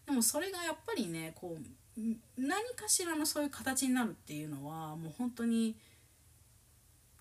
[0.06, 2.02] でもそれがやっぱりねこう
[2.38, 5.76] 何かしらのそういう形になるっていうのはもう本当に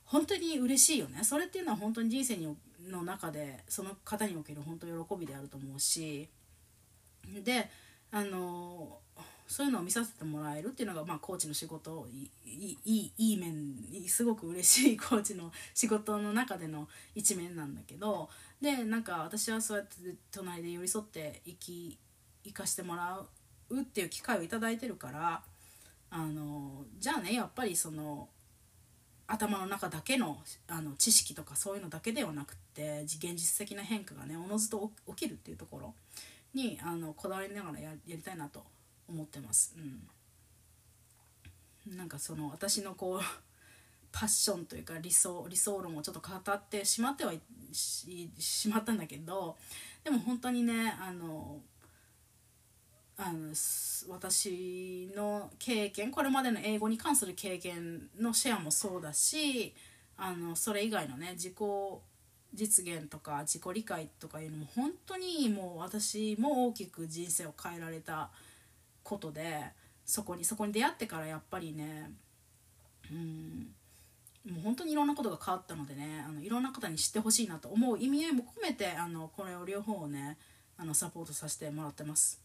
[0.04, 1.22] 本当に嬉しいよね。
[1.22, 2.56] それっていうのは本当に人生に
[2.88, 6.28] の中でその方における本当喜びであると思うし。
[7.44, 7.70] で
[8.10, 8.98] あの
[9.46, 13.54] そういうのを見させてもらえるっていうのが、まあ、コーチの仕事いいいいい面
[14.08, 18.30] すごく嬉しいコーチの仕事の中での一面なんだけど
[18.60, 19.94] でなんか私はそうやって
[20.32, 21.98] 隣で寄り添って生き
[22.44, 23.20] 生かしてもら
[23.70, 25.42] うっていう機会を頂いてるから
[26.10, 28.28] あのじゃあねやっぱりその
[29.26, 30.38] 頭の中だけの
[30.68, 35.94] あの知識とかそういうのだけではなくって現実的な変化がねおのずと起きるっていうところ
[36.54, 38.62] にあのこだわりながらやりたいなと
[39.08, 39.74] 思ってます。
[41.86, 43.20] うん、なんかその私のこう
[44.12, 47.32] パッションというか理想理想論をちょっと語ってしまっては
[47.72, 49.56] しまったんだけど
[50.04, 51.60] でも本当にねあの
[53.16, 53.54] あの
[54.08, 59.74] 私の経験これまでの英語に関する経験のシェアもそうだし
[60.16, 61.54] あのそれ以外のね自己
[62.54, 68.30] 実現とか自己理解とかいうのも本当にもう私も大きく人生を変えられた
[69.04, 69.62] ことで
[70.04, 72.10] そこにそこに出会ってからやっぱりね
[73.12, 73.68] うん
[74.50, 80.36] もう本当にいろんなことが変わったのでねあのいろんな方に知ってほしいなと思う意味合いも込めてあのこれを両方をね
[80.76, 82.42] あのサポートさせてもらってます。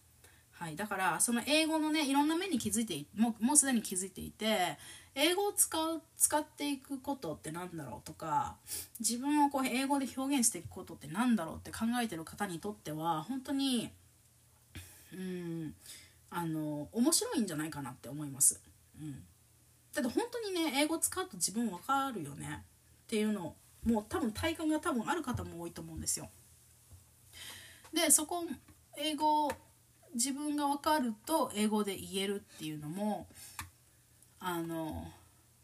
[0.51, 4.77] はい、だからその英語のねいろんな面に気づいてもうもうすでに気づいていて
[5.15, 8.57] 英語を使う使っていくことって何だろうとか
[8.99, 13.89] 自分をこう英語で表現していくことって何だろうって考えてる方にとっては本当に
[15.13, 15.73] うん
[16.31, 18.61] あの面白いんじゃないかなって思います。
[18.99, 19.23] うん、
[19.93, 22.63] だって本当にね英語使うと自分分かるよね
[23.03, 23.55] っていうの
[23.85, 26.29] もう多分体感が多分ある方も多いと思うんですよ。
[27.93, 28.43] でそこ
[28.97, 29.51] 英語
[30.13, 33.27] 自分が分かると英語で言えるっていうのも
[34.39, 35.07] あの、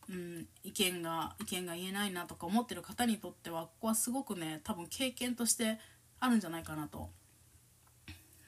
[0.09, 5.79] うん、意見が意見が言えないなとか思ってる方にとってはここはすごくね多分経験として
[6.19, 7.09] あるんじゃないかなと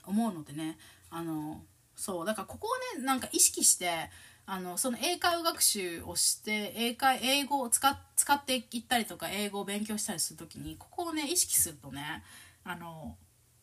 [0.05, 0.77] 思うのでね
[1.09, 1.61] あの
[1.97, 4.09] そうだからここをねなんか意識して
[4.45, 12.23] あのその英会話学習をして英会英語を使使っていったりとか英語を勉強したりする時にここをね意識するとね
[12.63, 13.17] あの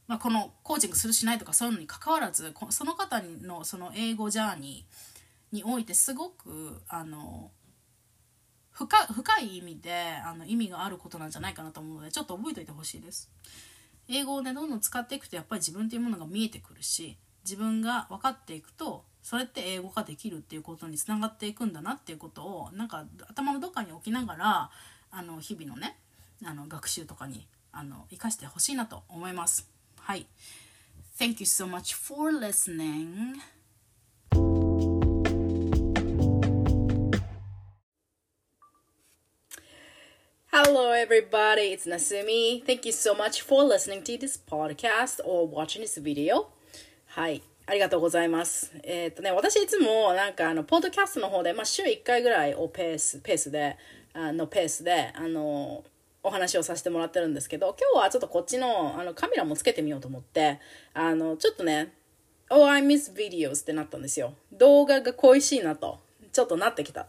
[0.06, 7.50] まあ、このコーチングするしないとかそういうのにかかわらずその方のその英語ジャーニーにおいてすごくあの
[8.70, 8.98] 深
[9.40, 9.92] い意味で
[10.26, 13.30] あの意味があることなんじゃないかなと思うのでちょっと覚えておいてほしいです。
[14.08, 24.70] 英語をねどんどん使っていくとやっぱり自分っていうものが見えてくるし自分が分かっていくとそれって英語ができるっていうことにつながっていくんだなっていうことをなんか頭のどっかに置きながら
[25.10, 25.96] あの日々のね
[26.44, 29.68] あの学習とかにあの生かしてほしいなと思います。
[29.98, 30.26] はい。
[31.18, 33.40] Thank you so much for listening.
[40.52, 41.72] Hello, everybody.
[41.72, 42.64] It's Nasumi.
[42.64, 46.46] Thank you so much for listening to this podcast or watching this video.
[47.14, 47.42] はい。
[47.68, 48.72] ありがとうございます。
[48.82, 53.76] えー、っとね、私いつもなんかあの、ポッドキャストの方で、まあ、週1回ぐらいをペース、ペースで、
[54.14, 55.84] あの、ペースで、あの、
[56.24, 60.58] お話をさせてもらってるんですけど、今日はちょっとこっちのあのカメラもつけてみようと思って、
[60.92, 61.92] あの、ちょっとね、
[62.50, 64.34] Oh, I miss videos ってなったんですよ。
[64.52, 66.00] 動画が恋しいなと、
[66.32, 67.06] ちょっとなってきた。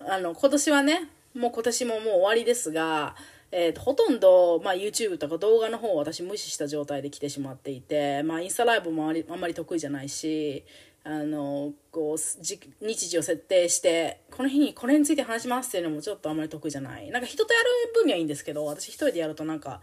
[0.00, 3.16] あの、今年はね、もう今年ももう終わりですが、
[3.54, 10.64] えーと、ほとんど、まあ、YouTube とか動画の方を私無視した状態で来てしまっていて、まあ、インスタライブもありあんまり得意じゃないし
[11.04, 17.10] あのこう日時を設定してこの日にこれについて話しますっていうのもちょっとあんまり得意じゃない。
[17.10, 19.80] なんか人とやる分にはいいんですけど私一人でやるとなんか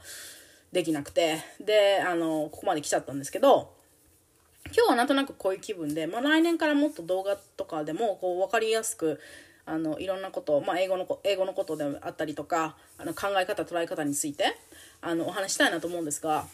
[0.72, 1.39] できなくて。
[1.59, 3.74] であのここまで来ちゃったんですけど
[4.67, 9.20] 今日はなんとなくこういう気分で、まあ、来年からもっと動画とかでもこう分かりやすく
[9.70, 14.57] あのいろんなこと、まあ、英語の英語のことであったりとかあの考え方捉え方について
[14.99, 16.47] あのお話したいなと思うんですが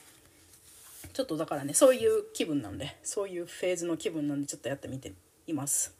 [1.14, 5.14] ちょっとだからねそういう気分なんでそういうフェーズの気分なんでちょっとやってみて
[5.48, 5.96] います。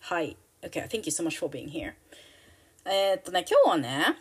[0.00, 0.36] はい。
[0.60, 1.94] OK thank you so much for being here.
[2.84, 4.18] えー、っとね今日はね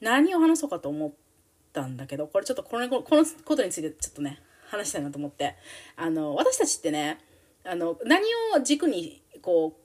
[0.00, 1.12] 何を話そうかと思っ
[1.72, 5.54] たんだけどこれちょっとこのこのことについてちょっとね話したいなと思って。
[5.94, 7.20] あの私たちってね
[7.62, 8.24] あの何
[8.56, 9.79] を軸にこう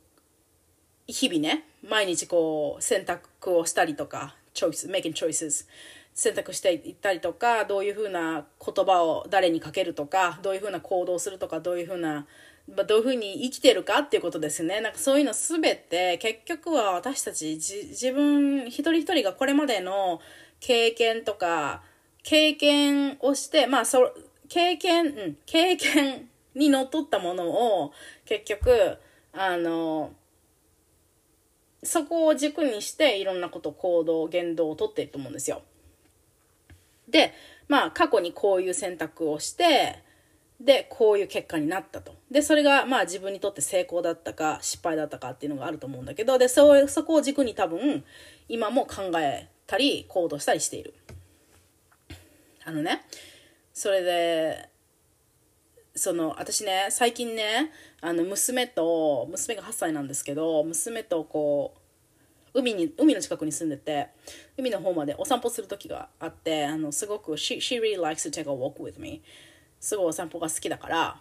[1.08, 5.66] 日々ね毎日こう選択をしたりとか choice making choices
[6.14, 12.26] 選択していったりとかどういうふうな言葉を誰にかけるとかどういうふうな行動するとかどういうふうな
[12.68, 14.82] まあ、どういうふうに生きてるかっていうことですね。
[14.82, 20.20] なんかそういうのすべて結局は私たち自分一人一人がこれまでの
[20.60, 21.84] 経験とか
[22.24, 24.12] 経験をしてまあそ
[24.49, 27.49] 経験、うん、経験にのっとったもの
[27.82, 27.93] を
[28.26, 28.97] 結局
[29.32, 30.12] あの
[31.86, 35.62] そこを軸にしていろんなこと行動言動をとっていると思うんですよ。
[37.08, 37.34] で
[37.68, 40.04] まあ過去にこういう選択をして
[40.60, 42.16] でこういう結果になったと。
[42.32, 48.04] でそれがまあ自分にとって成功だったか失敗だったかっていうのがあると思うんだけどでそそこを軸に多分
[48.48, 50.94] 今も考えたり行動したりしている。
[52.64, 53.06] あのね
[53.74, 54.70] それで
[55.96, 57.72] その私ね最近ね
[58.06, 61.74] あの娘と娘が8歳なんですけど娘とこ
[62.53, 64.10] う海に海の近くに住んでて
[64.60, 69.24] 海の方までお散歩する時があってあのすごく she, she really likes to take a walk with me.
[69.80, 71.20] すごいお散歩が好きだから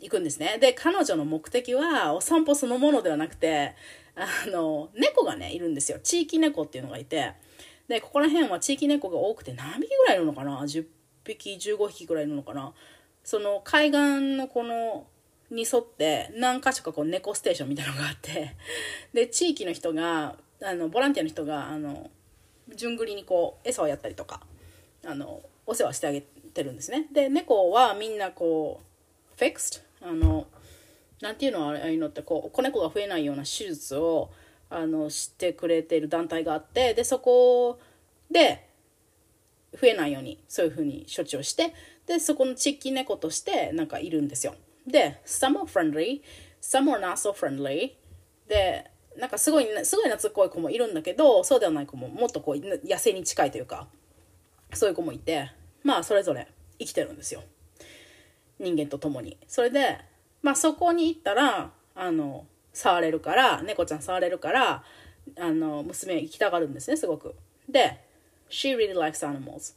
[0.00, 0.58] 行くんですね。
[0.60, 3.76] で彼女の目的はお散歩そのものではなくて
[4.16, 6.00] あの猫がねいるんですよ。
[6.02, 7.34] 地域猫っていうのがいて
[7.86, 10.84] でここら辺は地域猫が多くて何匹ぐらいいるのかな？10
[11.22, 12.72] 匹15匹ぐらいいるのかな？
[13.22, 15.06] その海岸のこの
[15.50, 18.56] に沿って何か所かこう猫ステーションみたいなのがあって
[19.12, 22.10] で地域の人があのボランティアの人があの
[22.74, 24.40] 順繰りにこう餌をやったりとか
[25.06, 27.06] あのお世話してあげてるんですね。
[27.12, 30.46] で猫はみんなこうフィクスあの
[31.20, 34.30] なんていうのああいうのってこう子猫が増えないような手術を
[34.70, 37.78] あのしてくれている団体があってでそこ
[38.30, 38.66] で
[39.72, 41.74] 増えないようにそういうふうに処置をして
[42.06, 44.54] でそこの地域猫としてなんかいるんですよ。
[44.86, 46.22] で some are friendly
[46.60, 47.92] some are not so friendly.
[48.48, 53.86] でなんかすごいすごい懐っこい子もいるんだけどそうではない子ももっとこう野生に近いというか
[54.72, 55.50] そういう子もいて
[55.82, 57.42] まあそれぞれ生きてるんですよ。
[58.58, 59.36] 人間と共に。
[59.46, 59.98] それで
[60.42, 64.84] まあそこに行ったらあの触れるから猫ちゃん触れるから
[65.38, 67.34] あの娘行きたがるんですねすごく。
[67.68, 68.00] で
[68.50, 69.74] She really likes animals.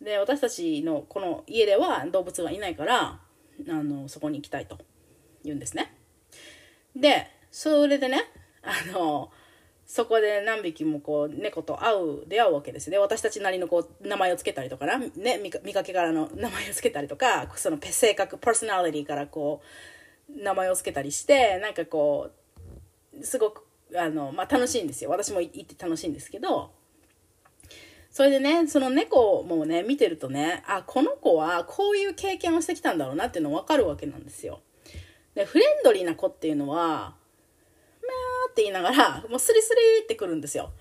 [0.00, 3.20] で私たちのこの家では動物がいないから
[3.68, 4.78] あのそこに行きたいと
[5.44, 5.94] 言うんですね。
[6.96, 8.24] でそれでね
[8.62, 9.30] あの
[9.84, 12.98] そこで何匹もこう猫と会う出会うわけですよね。
[12.98, 19.60] 私たちなりのこう名前を付けたりとかな、ね、見かけからの名前を付けたりとかその性格パーソナリティからこ
[20.30, 22.30] う名前を付けたりしてなんかこ
[23.20, 25.10] うすごくあの、まあ、楽しいんですよ。
[25.10, 26.72] 私も行って楽しいんですけど
[28.12, 34.60] それでね、その猫もね、見てるとね、あ、この子はこういう経験をしてきたんだろうなっていうの分かるわけなんですよ。
[35.34, 40.72] で、フレンドリーな子っていうのは、まーって言いながら、 もうスリスリってくるんですよ。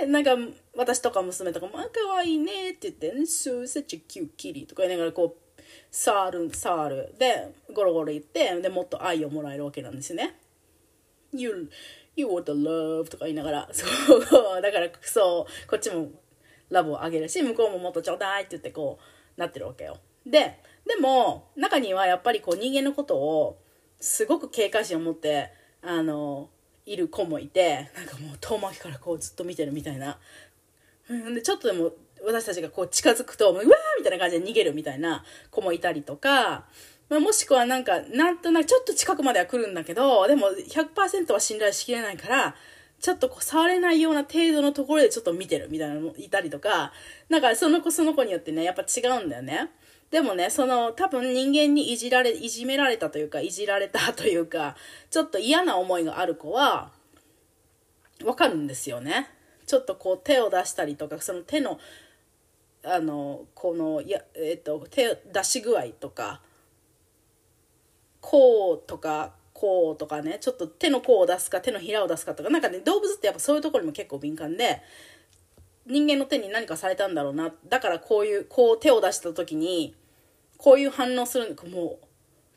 [0.00, 0.36] で、なんか、
[0.76, 7.14] 私とか娘とかも、あ、かわいいねって言って、So such a cute kitty とか言いながら、こう、触る、触る。
[7.18, 10.38] で、ゴロゴロ言って、で、もっと愛をもらえるわけなんですよね。
[11.32, 11.70] You,
[12.14, 16.10] you want the love とか言いながら、そう、だから、そう、こっちも
[16.70, 18.98] ラブをあげるし向こうももっとちょうだいって言ってこ
[19.36, 19.98] うなってるわけよ。
[20.26, 23.58] ででも中にはやっぱりこう人間のことを
[24.00, 25.50] すごく警戒心を持って
[25.82, 26.48] あの
[26.86, 30.18] いる子もいてなんかもう遠巻きからこうずっと見てるみたいな、
[31.10, 31.92] うん、でちょっとでも
[32.24, 33.66] 私たちがこう近づくとうわー
[33.98, 36.66] みたいな感じで逃げるみたいな子もいたりとか、
[37.08, 42.54] まあ、もしくはなんかなんとなくちょっと近くまでは来るんだけどでも100%は信頼しきれないから
[43.00, 46.92] ちょっとこう触れないような程度のところでちょっと見てるみたいなのもいたりとか、
[47.28, 49.70] なんかその子その子によってね、やっぱ違うんだよね。
[50.10, 54.74] でもね、その多分人間にいじられ、いじめられたというか、いじられたというか、
[55.10, 56.90] ちょっと嫌な思いがある子は、
[58.24, 59.30] わかるんですよね。
[59.66, 61.78] ちょっとこう手を出したりとか、その手の、
[62.82, 66.40] あの、この、や、えっ、と、手出し具合とか、
[68.20, 74.80] こうとか、甲とかねちょっと手の甲を出すか手のひらを出すかとかなんかね動物ってやっぱそういうところにも結構敏感で
[75.86, 79.94] 人間の手に何かされたんだろうなだからこういうこう手を出した時に
[80.56, 82.06] こういう反応するのもう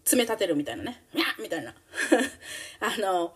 [0.04, 1.74] 爪立てるみたいなねにゃみたいな
[2.80, 3.34] あの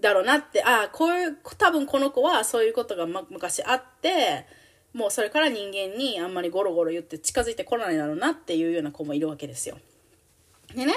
[0.00, 4.46] だろうなってああこういう多分この子はそういうことが、ま、昔あって
[4.92, 9.78] もうそれから人間にあんまりゴロゴロ言って近づいてこないだろうなっていうような子もいるわけですよ。
[10.74, 10.94] でね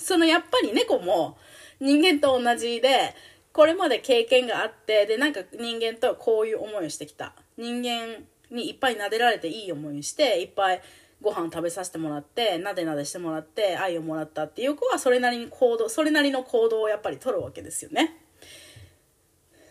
[0.00, 1.36] そのやっぱり猫も
[1.80, 3.14] 人間と同じで
[3.52, 7.34] これまで経験があってでなんか人間とはこういう思いをしてきた。
[7.56, 10.82] 人間にいっぱい撫でられていい思いをしていっぱい
[11.20, 18.16] ご飯食べさせてもらってなでなでしてもらって愛をもらったっていう子はそれなりに行動それなりの行動をやっぱり取るわけですよね。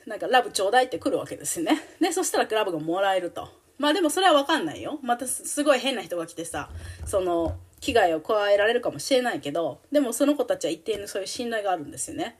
[0.06, 1.82] なんかラブちょうだいってくるわけですよね。
[2.00, 3.50] でそしたらラブがもらえると。
[3.78, 5.00] まあでもそれは分かんないよ。
[5.02, 6.70] またすごい変な人が来てさ
[7.06, 12.38] その危害を加えられるかもしれないけどでもその子たちは一定のそういう信頼があるんですよね。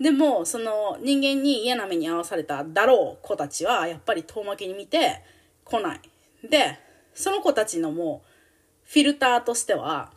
[0.00, 5.22] でもその人間に嫌な目に遭わされただろう子たちはやっぱり遠巻きに見て
[5.64, 6.00] 来ない。
[6.48, 6.78] で
[7.14, 10.12] その子たちのもうフィルターとしては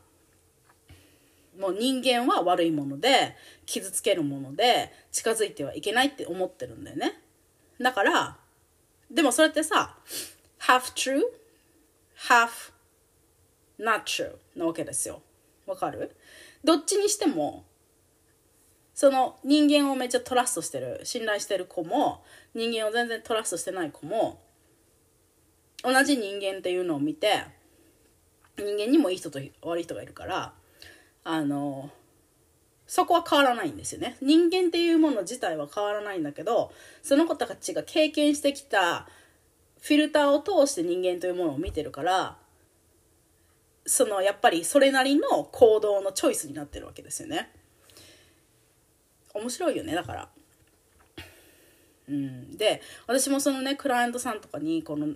[1.57, 7.21] もう人間は悪いもので傷つけるもので近づいてはいけないって思ってるんだよね。
[7.79, 8.37] だから
[9.09, 9.95] でもそれってさ
[10.59, 11.21] half true
[12.27, 12.68] half
[13.79, 15.21] not true なわけですよ。
[15.65, 16.15] わかる？
[16.63, 17.63] どっちにしても
[18.93, 22.23] その人間をめっちゃトラストしてる信頼してる子も
[22.53, 24.41] 人間を全然トラストしてない子も
[25.83, 27.45] 同じ人間っていうのを見て
[28.57, 30.53] 人間にもいい人と悪い人がいるから
[31.23, 31.89] あの
[32.87, 34.17] そこは変わらないんですよね。
[34.19, 36.73] 人間っていうもの自体は変わらないんだけど
[37.03, 39.07] その子たちが経験してきた
[39.79, 42.35] フィルターを通して人間というものを見てるから
[43.89, 47.49] そのやっぱりそれなりの行動のチョイスになってるわけですよね。
[49.33, 50.29] 面白いよねだから。
[52.07, 55.13] うん、で私もそのねクライアントさんとかにこの考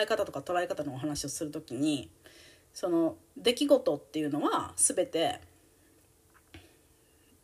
[0.00, 2.10] え方とか捉え方のお話をする時に
[2.72, 5.40] その出来事っていうのは全て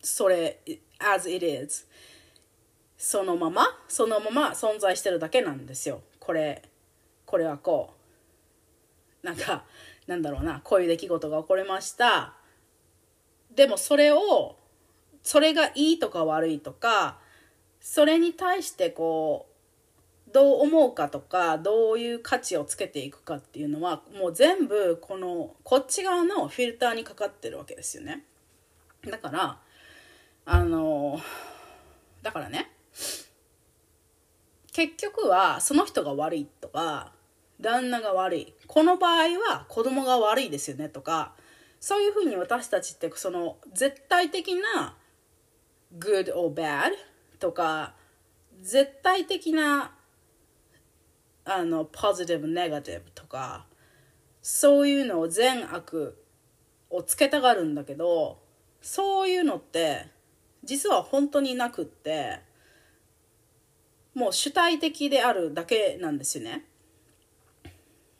[0.00, 0.60] それ
[0.98, 1.86] as it is
[2.96, 6.02] そのままそのまま存在してるだけなんですよ。
[6.18, 6.62] これ
[7.24, 8.02] これはこう。
[9.22, 9.64] なんか
[10.06, 12.34] なんだろうなこういう出来事が起こりました。
[13.54, 14.56] でもそれを
[15.22, 17.18] それがいいとか悪いとか
[17.80, 19.46] それに対してこ
[20.28, 28.24] うどう思うかとかどういう価値をつけていくかっていうのはもう全部このこっち側のフィルターにかかってるわけですよね。
[29.08, 29.58] だから
[30.44, 31.20] あの
[32.22, 32.70] だからね
[34.72, 37.12] 結局はその人が悪いとか
[37.62, 41.32] 旦那が悪いこの場合は子供が悪いですよねとか
[41.80, 44.96] そういうふうに私たちってその絶対的な
[45.98, 46.90] good or bad
[47.38, 47.94] とか
[48.60, 49.92] 絶対的な
[51.44, 53.66] あのポジティブネガティブとか
[54.42, 56.22] そういうのを善悪
[56.90, 58.38] をつけたがるんだけど
[58.80, 60.06] そういうのって
[60.64, 62.40] 実は本当になくって
[64.14, 66.66] もう主体的であるだけなんですよね。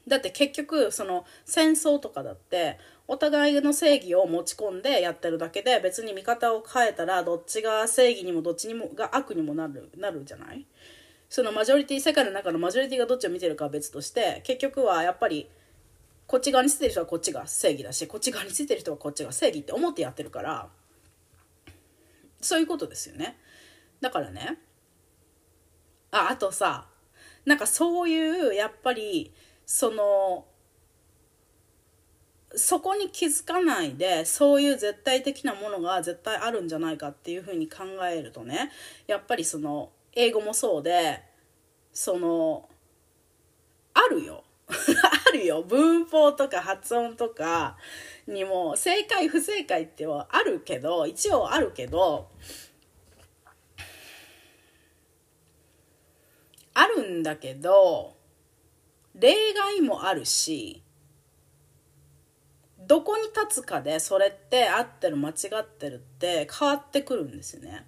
[0.09, 10.66] だって結局その戦争とかだってお互いの正義を持ち込んでやってるだけで別に見方を変えたらどっちが正義にもどっちにもが悪にもなるなるじゃない？
[11.28, 15.48] そのマジョリティ世界の中のマジョリティがどっちを見てるかは別として結局はやっぱり
[16.26, 20.68] こっち側についてる人はこっちが正義だしこっち側についてる人はこっちが正義って思ってやってるから
[22.40, 23.38] そういうことですよね。
[24.00, 24.59] だからね
[26.11, 26.86] ああとさ
[27.44, 29.32] なんかそういうやっぱり
[29.66, 30.46] その
[32.54, 38.70] そこに気づかないでそういう絶対的なものが絶対あるんじゃないかっていうふうに考えるとね
[39.06, 41.22] やっぱりその英語もそうで
[41.92, 42.68] その
[43.94, 44.44] あるよ。
[44.68, 45.62] あるよ。
[45.62, 47.76] 文法とか発音とか
[48.26, 52.28] にも正解不正解ってはあるけど一応あるけど
[56.74, 58.16] あるんだけど
[59.22, 60.82] 例外もあるし
[62.86, 67.86] どこに立つかでそれって合ってる間違ってるって変わってくるんですよね。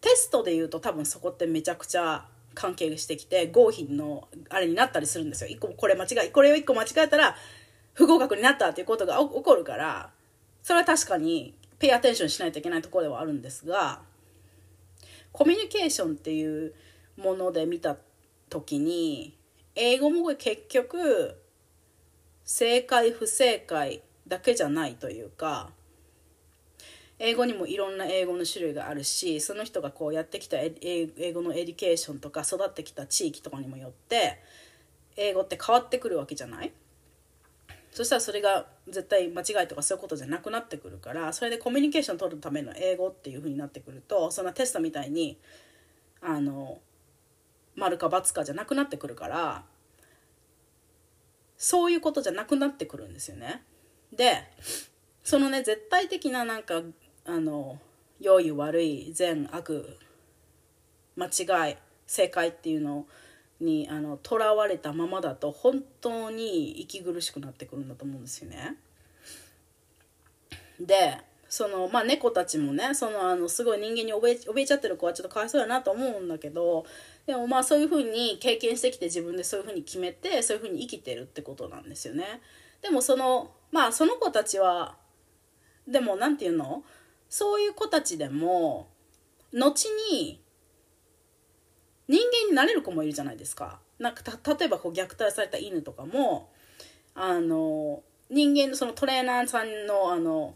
[0.00, 5.50] テストで言うと多分そこってめちゃくちゃ関係してきて合否のあれになったりするんですよ。
[5.50, 7.36] 一個これ間違いこれを1個間違えたら
[7.94, 10.10] 不合格になったっていうことが起こるから
[10.62, 14.00] それは確かにペイアテンションしないといけないところではあるんですが
[15.32, 16.74] コミュニケーションっていう
[17.16, 17.96] もので見た
[18.48, 19.36] 時に
[19.74, 21.36] 英語も結局
[22.44, 25.70] 正解不正解だけじゃないというか
[27.18, 34.40] 英語にもいろんな英語の種類があるしその人がこうやってきた英語の education とか育ってきた地域とかにもよって
[35.16, 36.72] 英語って変わってくるわけじゃない？
[37.92, 45.36] そしたらそれが絶対間違いとかそういうことじゃなくなってくるからそれでコミュニケーション取るための英語っていうふうになってくるとそんなテストみたいに
[46.22, 46.78] あの
[47.76, 49.64] 丸か×かじゃなくなってくるから
[51.56, 53.62] そういうことじゃなくなってくるんですよね。
[54.12, 54.44] で
[55.22, 56.82] そのね絶対的ななんか
[57.26, 57.78] あの
[58.18, 59.98] 良い悪い善悪
[61.16, 63.06] 間違い正解っていうの
[63.60, 68.76] にあの囚われたままだと本当に息苦しくなってくるんだと思うんですよね。
[70.80, 71.18] で
[71.48, 76.86] そのまあ猫たちもねそのあのすごい人間に怯え怯えちゃってる子はちょっとかわいそうだなと思うんだけど
[77.26, 82.40] でもまあそういうふうに経験してきて自分でそういうふうに決めてそういうふうに生きてるってことなんですよね。
[82.82, 84.96] でもそのまあその子たちは
[85.86, 86.82] でも何て言うの？
[87.28, 88.88] そういう子たちでも
[89.52, 90.42] 後に
[92.08, 93.80] 人間になれる子もいるじゃないですか。
[93.98, 94.22] なんか
[94.58, 96.50] 例えばこう虐待された犬とかも
[97.14, 100.54] あの人間のそのトレーナーさんのあの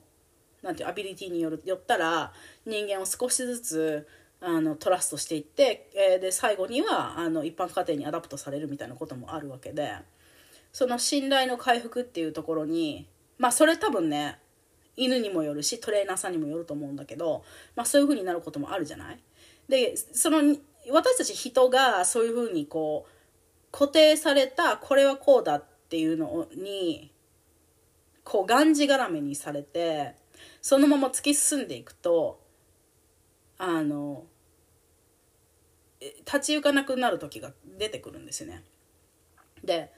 [0.62, 2.32] なんていうアビリティによるよったら
[2.64, 4.08] 人間を少しずつ
[4.47, 9.90] あの trust していって、えー、で最後にはあの一般家庭に adopt されるみたいなこともあるわけで
[10.70, 14.38] その信頼の回復っていうところにまあそれ多分ね
[14.97, 17.42] 犬にもよるしトレーナーさんにもよると思うんだけど、
[17.74, 19.18] まあ、そういう風になることもあるじゃない？
[19.68, 20.38] でその
[20.90, 27.11] 私たち人がそういう風にこう固定されたこれはこうだっていうのに
[28.22, 30.14] こうがんじがらめにされて
[30.61, 32.40] そのまま突き進んでいくと
[33.57, 34.24] あの
[36.26, 38.62] 立ち行かなくなる時が出てくるんですね。
[39.62, 39.90] で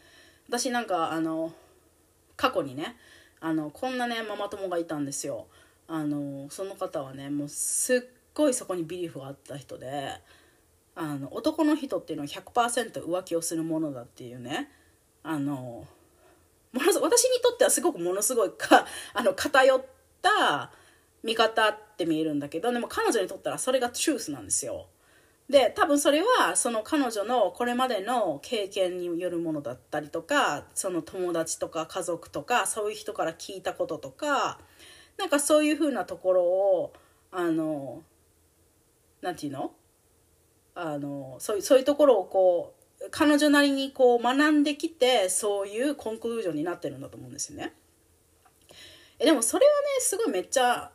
[0.49, 1.53] 私なんかあの
[2.37, 2.97] 過去にね
[3.41, 5.47] あのこんなねママ友がいたんですよ。
[5.89, 8.01] あのその方はねもうすっ
[8.35, 10.13] ごいそこにビリーフがあった人で
[10.95, 14.71] あの男の人っていうのは100%浮気をするものだっていうね
[15.23, 15.87] あの
[16.73, 19.85] もの私にとってはすごくものすごいか あの偏っ
[20.23, 20.73] た
[21.23, 24.87] 見方って見えるんだけどでも彼女にとったらそれがトゥースなんですよ。
[25.49, 34.59] で多分それはその彼女のこれまでの経験によるものだったりとかその友達とか家族とかそういう人から聞いたこととか
[35.19, 36.93] なんかそういうふうなところを
[37.31, 38.03] あの
[39.23, 39.73] なんていうの？
[40.75, 47.73] あのそういうそういうところをこう彼女なりにこう学んできてそういうコンクルージョンになってるんだと思うんですよね。
[49.19, 50.91] えでもそれはねすごいめっちゃ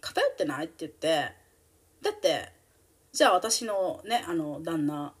[0.00, 1.32] 偏ってないって言って
[2.00, 2.52] だって
[3.12, 5.12] じゃあ私のねあの旦那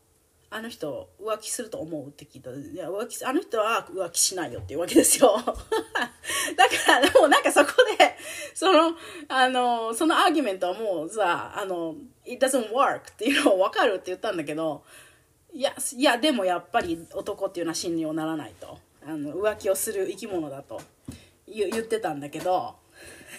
[0.52, 5.36] あの人浮気すると思うって聞いたいや浮気あの人は浮気しないよっていうわけですよ。
[5.38, 8.16] だからでもなんかそこで
[8.54, 8.96] その
[9.28, 11.94] あのそのアーギュメントはもうさあの
[12.26, 14.82] it doesn't work っていうのを分かるって言ったんだけど
[15.52, 18.78] いやいやでもやっぱり男っていうのは真にはならないと。
[19.06, 20.80] あの浮気をする生き物だと
[21.46, 22.74] 言ってたんだけど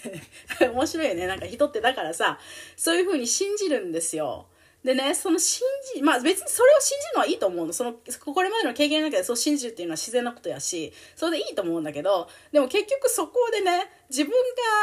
[0.74, 1.28] 面白いよね。
[1.28, 2.40] なんか人ってだからさ、
[2.76, 4.48] そういう風に信じるんですよ。
[4.84, 5.62] でね、その信
[5.94, 7.74] じ、まあ別にそれを信じるのはいいと思うの。
[7.74, 14.32] その、これまでの経験の中でそう信じるっていうのは自然なことやし、それでいいと思うんだけど、でも結局そこでね、自分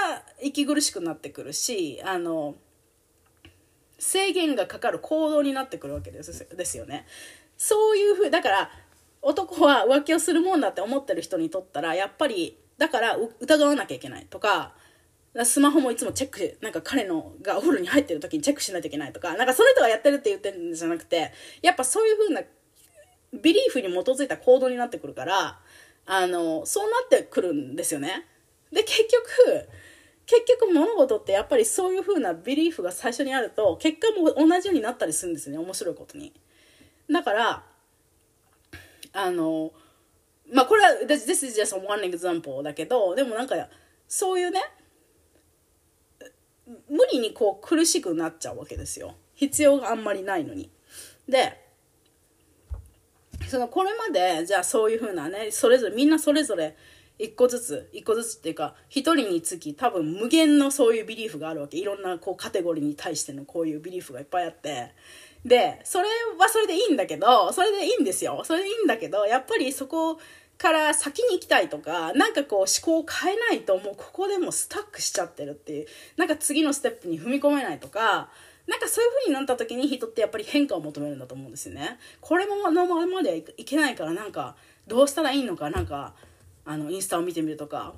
[0.08, 2.54] が息苦しくなってくるし、あの、
[3.98, 7.04] 制限がかかる行動になってくるわけですですよね。
[7.56, 8.70] そういうふう、だから、
[9.20, 14.74] 男は浮気をするもんだって思ってる人にとったら、やっぱり、だから疑わなきゃいけないとか、
[15.44, 22.42] スマホもいつもチェックなんか彼のがお風呂に入ってる時にチェックしないといけないとかなんかその人がやってるって言ってるんじゃなくてやっぱそういう風な
[23.32, 25.60] ビリーフに基づいた行動になってくるから
[26.06, 28.26] あのそうなってくるんですよね。
[28.72, 29.68] で結局
[30.26, 36.32] 結局物事ってやっぱりそういう風なビリーフが最初にあると結果も同じようになったりするんですね面白いことに。
[37.10, 37.64] だから
[39.12, 39.72] あの
[40.52, 43.54] まあこれは This is just one example だけどでもなんか
[44.06, 44.60] そういうね
[46.88, 49.14] 無理にこう苦しくなっちゃうわけですよ。
[49.34, 50.70] 必要があんまりないのに。
[51.28, 51.66] で
[53.48, 56.76] そのこれまでじゃあそういうふうなねそれぞれみんなそれぞれ
[57.18, 61.78] 一個ずつ一個ずつっていうか一人につき多分無限のそういうビリーフがあるわけ。
[61.78, 64.92] いろんなこうカテゴリーに対してのこういうビリーフがいっぱいあって。
[65.44, 66.08] でそれ
[66.38, 68.42] はそれでいいんだけどそれでいいんですよ。
[68.44, 70.18] それでいいんだけどやっぱりそこ
[70.58, 75.86] から先に行きたいとかなんかこう思考を変えないともうここでもスタックしちゃってるっていう
[76.16, 78.28] なんか次のステップに踏み込めないとか
[78.66, 81.98] なんかそういう風になった時に人ってやっぱり変化を求めるんだと思うんですよね。
[82.20, 84.56] これものままではいけないからなんか
[84.86, 86.14] どうしたらいいのかなんか
[86.66, 87.94] あのインスタを見てみるとか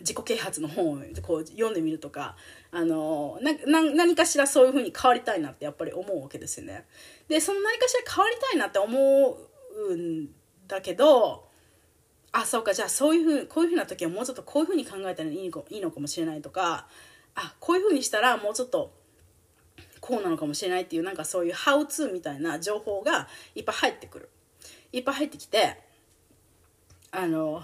[0.00, 2.36] 自己啓発の本をこう読んでみるとか
[2.70, 6.84] あのな何かしらそういう風に変わりたいなってやっぱり思うわけですよね。
[7.28, 9.38] でその何かしら変わりたいなって思
[9.88, 10.28] うん
[10.70, 11.48] だけど
[12.32, 16.86] あそうかじゃあそういうふうこういうふうな時はもうちょっとこういうふうに考えたらいいいいのかもしれないとか
[17.34, 18.92] あこういうふうにしたらもうちょっと
[20.00, 24.28] こうなのかもしれないっていうなんかそういうハウツーみたいな情報がいっぱい入ってくる。
[24.92, 25.78] いっぱい入ってきて
[27.12, 27.62] あの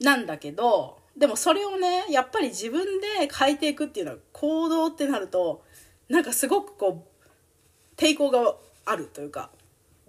[0.00, 5.64] なんだけどでもそれをねやっぱり自分で変えていくっていうのは行動ってなると
[6.08, 8.54] なんかすごくこう抵抗が
[8.84, 9.50] あるというか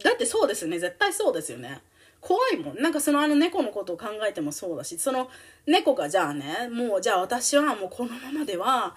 [0.03, 0.79] だってそうですよね。
[0.79, 1.81] 絶対そうですよね。
[2.21, 2.81] 怖いもん。
[2.81, 5.29] なんかそのあの猫のことを考えてもそうだしその
[5.65, 8.95] 猫がじゃあねもうじゃあ私はもうこのままでは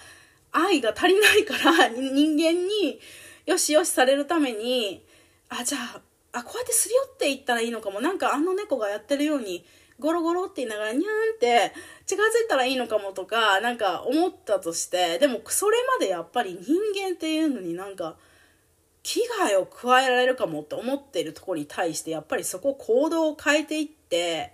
[0.50, 3.00] 愛が足りないから人間に
[3.46, 5.04] よしよしされるために
[5.48, 6.00] あじゃあ
[6.32, 8.00] あこうやってすり寄っていったらいいのかも。
[8.00, 9.64] なんかあの猫がやってるように
[10.00, 11.72] ゴロゴロって言いながらにゃーんって
[12.06, 18.16] 近づいたらいいのかもとかなんか思ったとしてでもそれまでやっぱり人間っていうのになんか
[19.02, 24.52] 危害を加えられるかもって思っているところに対してやっぱりそこ行動を変えていって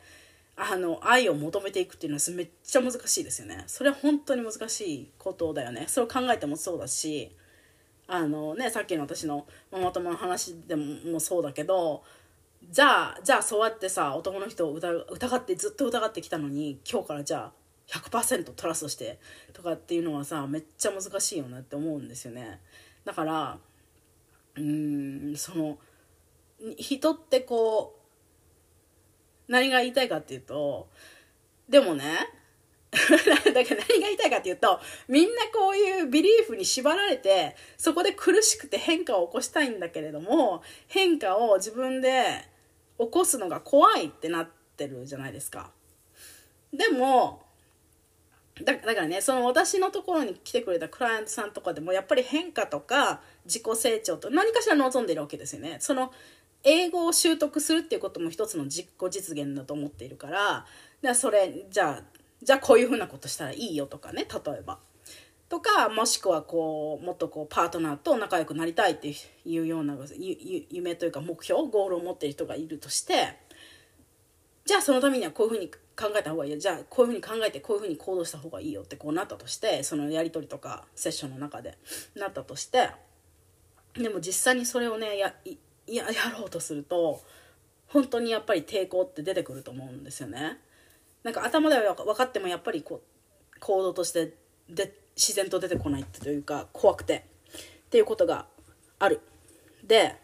[0.56, 3.64] あの愛を求めていくっていうのはめっちゃ難しいですよね。
[3.66, 5.84] それは本当に難しいことだよね。
[5.86, 7.30] それを考えてもそうだし
[8.08, 12.02] あのねさっきの私のママ友の話でもそうだけど
[12.70, 17.52] じゃあじゃあそうやってさ男の人を疑ってずっと疑ってきたのに今日からじゃあ
[17.88, 19.18] 100%トラストして
[19.52, 22.60] とかっていうのはさめっちゃ難しいよなって思うんですよね。
[23.04, 23.58] だから
[24.58, 25.78] うんその
[26.76, 27.96] 人ってこ
[29.48, 30.88] う何が言いたいかっていうと
[31.68, 32.04] でもね
[32.90, 42.44] だから何が言いたいかっていうとみんなこういうビリーフに縛られてそこで苦しくて変化を起こしたいんだけれども変化を自分で
[42.98, 45.70] 起こすのが怖いってなってるじゃないですか。
[46.72, 47.46] でも
[48.64, 55.78] だだからねその私のところに来てくれたクライアントさんとかでもやっぱり変化とか自己成長と何かしら望んでるわけですよね。
[55.80, 56.12] その
[56.62, 60.66] 英語を習得するっていうことも一つの実己実現だと思っているから
[61.02, 62.02] だそれじゃあ
[62.42, 64.78] じゃあこういうふうなことしたらいいよとかね例えば。
[65.48, 69.14] とかもしくはこうもっとこうパートナーと仲良くなりたいって
[69.46, 69.96] いうような
[70.70, 73.38] 夢というか目標ゴールを持っている人がいるとして
[74.66, 81.78] じゃあそのためにはこういうふうに考えた方がいいよじゃあこういうふうに考えてこういうふうに行動した方がいいよってこうなったとしてそのやり取りとかセッションの中で
[82.14, 82.90] なったとして
[83.94, 85.34] でも実際にそれをねや
[85.86, 86.04] や
[86.38, 87.22] ろうとすると
[87.88, 90.58] 本当にやっぱり抵抗って出てくると思うんですよね。
[91.22, 93.02] なんか頭では分かってもやっぱりこ
[93.56, 94.34] う行動として
[94.68, 97.24] で自然と出てこないというか怖くて
[97.86, 98.46] っていうことが
[98.98, 99.20] ある。
[99.82, 100.16] で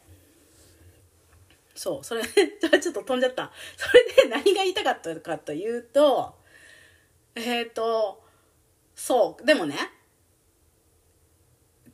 [1.75, 6.35] そうそれ ちょっと飛んじゃったそれで何が言いたかったかというと
[7.35, 8.23] えっ、ー、と
[8.95, 9.77] そうでもね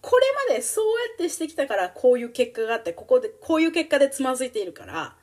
[0.01, 5.14] これまでそうやってしてきたからこういう結果があってここでこういう結果でつまずいているから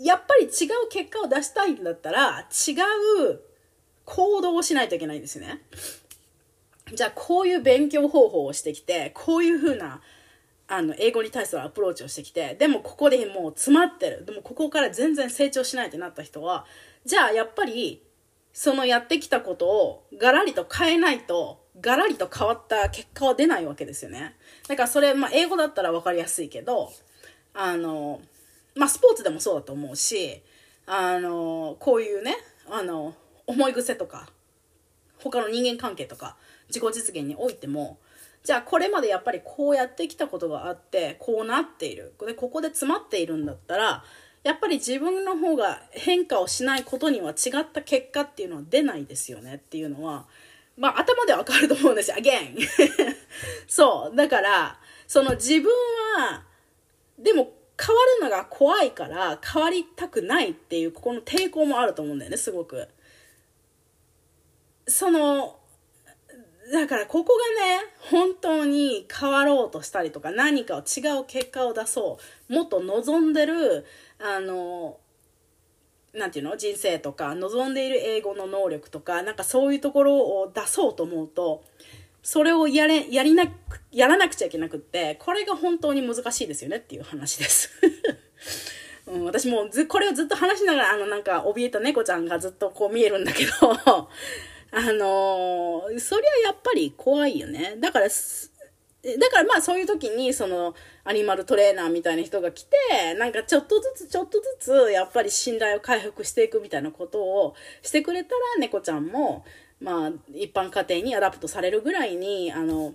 [0.00, 0.50] やっぱり違う
[0.90, 2.72] 結果を出したいんだったら違
[3.32, 3.40] う
[4.04, 5.62] 行動をしないといけないんですね。
[6.94, 10.00] じゃあこういう勉強方法をしてきてこういうふうな
[10.68, 16.64] あの英語に対するアプローチをしてきてでもここでもう詰まってるでもここから全然成長しないってなった人は
[17.04, 18.02] じゃあやっぱり
[18.52, 24.34] そのやってきたことをガラリと変えないとガラリと変わった結果は出ないわけですよね。
[24.68, 26.92] だからそれ、まあ、英語だったら分かりやすいけど
[27.54, 28.20] あの
[28.74, 30.42] まあスポーツでもそうだと思うし
[30.86, 32.36] あのこういうね
[32.70, 33.14] あの
[33.46, 34.28] 思い癖とか
[35.18, 36.36] 他の人間関係とか
[36.68, 37.98] 自己実現においても
[38.44, 42.14] じゃあこれまでやっぱりこうやってきたことがあってこうなっている。
[42.24, 44.04] でここで詰まっているんだったら
[44.44, 50.26] やっぱり自分の方が変化をしないことには違った結果っていうのは出ないですよねっていうのは
[50.78, 52.16] まあ頭でわかると思うんですよ。
[52.16, 52.56] Again
[53.66, 54.16] そう。
[54.16, 55.72] だからその自分
[56.16, 56.44] は
[57.18, 62.88] でも変わるのが怖いから変わりたくないっていうここの抵抗もあると思うんだよねすごく。
[64.86, 65.58] その
[66.72, 72.18] だからここがね本当に変わろうとしたりとか何かを違う結果を出そ
[72.48, 73.86] うもっと望んでる
[74.18, 74.98] あの
[76.18, 76.56] なんていうの？
[76.56, 81.64] 人生とか望んでいる英語の能力とかなんかそういうところを出そうと思うと
[82.22, 83.52] それをやれやりなく
[83.90, 87.70] やらなくちゃいけなくってこれが本当に難しいですよねっていう話です
[89.06, 93.50] うん、私もずこれをずっと話しながらあのなんか怯えた猫ちゃんがずっとこう見えるんだけど
[94.70, 97.76] あのー、そりゃやっぱり怖いよね。
[97.78, 98.08] だから、
[99.02, 100.74] だからまあそういう時にその
[101.04, 109.44] アニマルトレーナーみたいな人が来てなんかちょっとずつちょっとずつやっぱり信頼を回復していくみたいなことをしてくれたら猫ちゃんも
[109.80, 112.94] まあ一般家庭に adopt されるぐらいにあの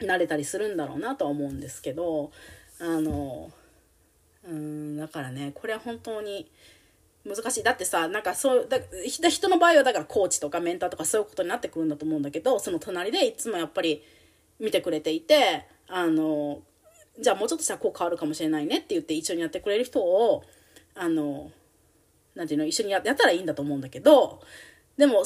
[0.00, 2.30] 慣れたりするんだろうなとは思うんですけど
[2.78, 3.50] あの
[4.46, 6.50] うんだからねこれは本当に
[7.26, 7.62] 難しい。
[7.62, 8.78] だってさなんかそうだ
[9.30, 14.02] 人の場合はだからコーチとかメンターとかそういうことになってくるんだと思うんだけどその隣でいつもやっぱり
[14.60, 16.60] 見てくれていてあの
[17.20, 20.42] じゃあもうちょっとしたらこう変わるかもしれないねって言って一緒にやってくれる人を
[20.94, 21.50] あの
[22.34, 24.40] なんていうの一緒にやったらいいんだと思うんだけど
[24.96, 25.22] でも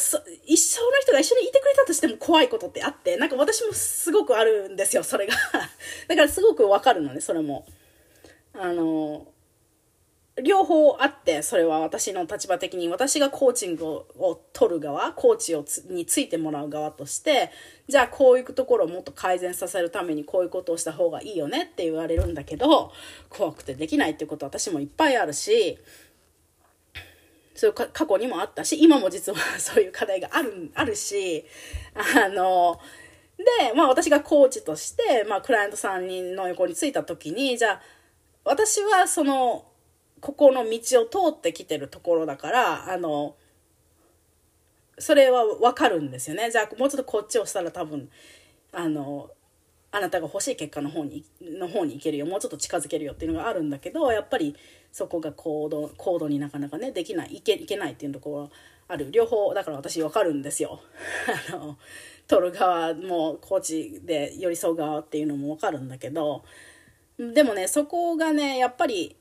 [0.47, 5.35] 一生の人が一緒にいてくれたとしても怖いことってあってなんか私もすごくあるんですよそれが。
[6.09, 7.67] だからすごくわかるのねそれも。
[8.55, 9.27] あの
[10.43, 17.51] 両方あってそれは私の立場的に私がコーチングを取る側コーチをについてもらう側として
[17.89, 22.93] じゃあこういうところをもっと改善させるためにこういうことをした方がいいよねって言われるんだけど
[23.29, 25.79] 怖くてできないっていうこと私もいっぱいあるし
[27.55, 31.45] そういう過去にもあったし今も実は そういう課題があるあるし
[31.95, 32.81] あの
[33.37, 37.83] で、まあ、私がコーチとして、まあ、クライアントさんの横に着いた時にじゃあ
[38.45, 39.65] 私はその
[40.21, 43.37] ここの道を通ってきてるところだからあの
[44.99, 46.51] それは分かるんですよね。
[46.51, 48.09] じゃあもうちょっとこっちをしたら多分
[48.73, 49.31] あの
[49.91, 52.27] あなたが欲しい結果の方にの方に行けるよ。
[52.27, 54.55] もうちょっと近づけるよっていうのがあるんだけどやっぱり
[54.93, 58.51] そこが行動行動になかなかねできないいけいけないっていうところは
[58.89, 59.11] ある。
[59.11, 60.81] 両方だから私分かるんですよ。
[61.53, 61.79] あの
[62.27, 66.45] 取る側もコーチで寄り添う側っていうのも分かるんだけど
[67.19, 69.17] でもねそこがねやっぱり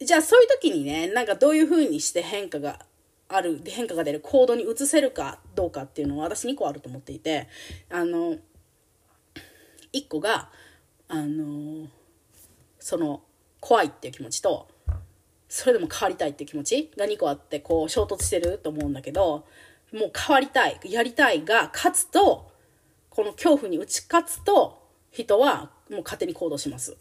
[0.00, 2.80] じゃあそういう時にねなんかどういうふうにして変化が
[3.28, 7.48] ある変化が出る行動に移せるかどうかっていうのは私2個あると思っていて
[7.90, 8.36] あの
[9.92, 10.50] 1個が
[11.08, 11.86] あの
[12.78, 13.22] その
[13.60, 14.68] 怖いっていう気持ちと
[15.48, 19.46] それでも変わりたいっていう気持ちが2個あってこう衝突してると思うんだけど
[19.92, 22.50] もう変わりたいやりたいが勝つと
[23.10, 26.96] この恐怖に打ち勝つと人はもう勝手に行動します。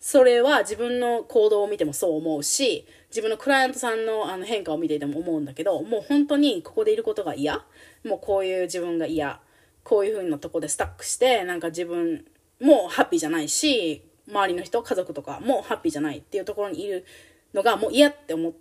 [0.00, 7.62] それは自分の行動を見てもそう思うし自分のクライアントさんのあの変化を見ていても思うんだけどもう本当にここでいることが嫌
[8.04, 9.40] もうこういう自分が嫌
[9.84, 12.24] こういう風なとこでスタックしてなんか自分
[12.60, 17.04] もハッピーじゃないし周りの人家族とかもハッピーじゃないっていうところにいる
[17.52, 18.54] のがもう嫌って思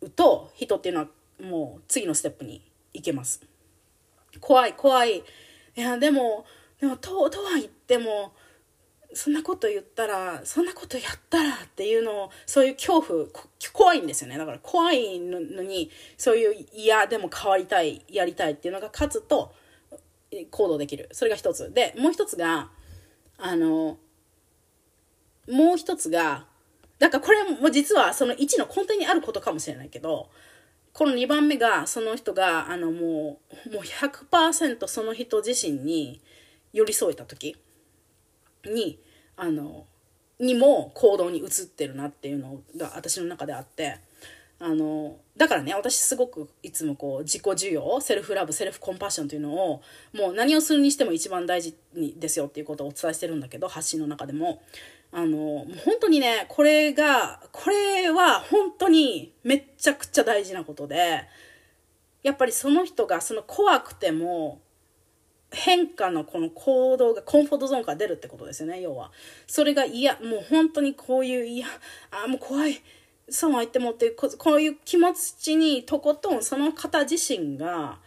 [0.00, 1.08] うと人っていうのは
[1.40, 2.62] もう次のステップに
[2.92, 3.42] 行けます。
[4.40, 5.18] 怖い怖い。
[5.18, 5.22] い
[5.80, 6.44] やでも
[6.80, 8.32] でもととは言っても
[9.14, 13.26] そんなこと言ったらそんなことやったらっていうのをそういう恐怖
[13.72, 14.38] 怖いんですよね。
[14.38, 19.54] だから怖いのにそういう嫌でも変わりたいやりたいっていうのが勝つと
[20.50, 21.08] 行動できる。
[21.12, 21.72] それが一つ。
[21.72, 22.70] でもう一つが
[23.38, 23.98] あの
[25.48, 26.46] もう一つが
[26.98, 30.30] だからこれも実はその1の根底にあることかもしれないけど
[30.92, 36.20] この2番目がその人があのもうもう100%その人自身に
[36.72, 37.56] 寄り添えた時
[38.64, 38.98] に
[39.36, 39.86] あの
[40.38, 43.98] にも行動に移ってるなっていうのが私の中であって
[44.60, 49.82] あのだからね私すごくいつもこう自己需要セルフラブセルフコンパッションというのを
[50.12, 54.62] もう何をするにしても一番大事にですよっていうことをお伝えしてるんだけど発信の中でも。
[55.16, 61.22] あのもう本当にねこれがこれは本当にめっちゃくちゃ大事なことで
[62.24, 64.60] やっぱりその人がその怖くても
[65.54, 69.10] 変化のこの行動がコンフォートゾーンから出るってことですよね要は。
[69.46, 70.14] それが嫌。
[70.20, 71.66] もう本当にこういう嫌。
[72.10, 72.82] あもう怖い。
[73.28, 77.98] そうは言ってもってここういう気持ちにとことんその方自身が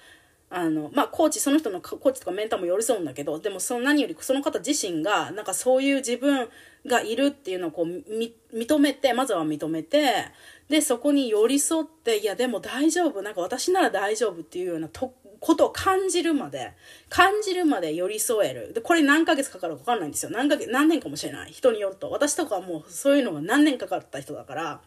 [0.50, 6.48] あのまあコーチその人のコーチとかメンターも寄り添うんだけどでもその何よりその方自身がなんかそういう自分
[6.86, 10.26] がいるっていうのをこう認めてまずは認めて
[10.70, 16.74] でそこに寄り添っていやでも大丈夫なんか私なら大丈夫っていうようなとことを感じるまで
[17.10, 18.74] 感じるまで寄り添える。
[18.74, 20.32] でこれ何ヶ月かかるか分かんないんですよ。
[20.32, 21.52] 何ヶ月何年かもしれない。
[21.52, 22.10] 人によると。
[22.10, 24.82] 私とかはもうそういうのが何年かかった人だから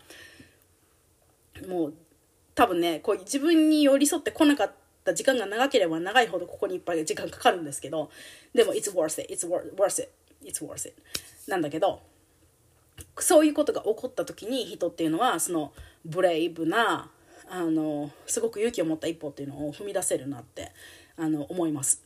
[1.69, 1.95] もう
[2.55, 4.73] 多分ねこう自分に寄り添ってこなかっ
[5.05, 8.11] た時間が長ければ長いほどここにいっぱい時間かかるんですけど
[8.55, 10.11] でも it's worth it it's worth it
[10.45, 10.95] it's worth it
[11.49, 12.01] なんだけど
[13.19, 15.73] そういうことが起こった時に人っていうのはその
[16.05, 17.11] ブレイブな
[17.49, 20.73] あのすごく勇気を持った一歩っていうのを踏み出せるなって
[21.17, 22.05] あの思います。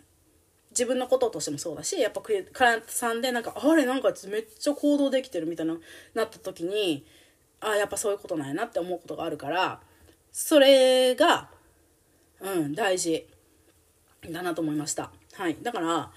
[0.70, 5.76] 自分のこととしてもそうだしやっぱクライアントさんでなんかあれなんかめっちゃ行動できてるみたいな
[6.14, 7.06] なった時に
[7.60, 9.80] あやっぱそういうことなんやなって思うことがあるから
[10.32, 11.48] それが
[12.40, 13.28] うん大事
[14.28, 16.10] だなと思いましたはいだから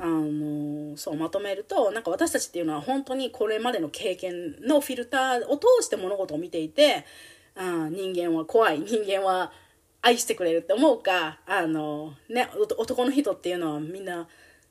[0.00, 7.04] あのそうまとめるとなんか私たちっていうのは本当にこれまでの経験のフィルターを通して物事を見ていて
[7.56, 9.52] あ人間は怖い人間は
[10.00, 14.28] 愛してくれるって思うかあの、ね、男の人っていうのはみんな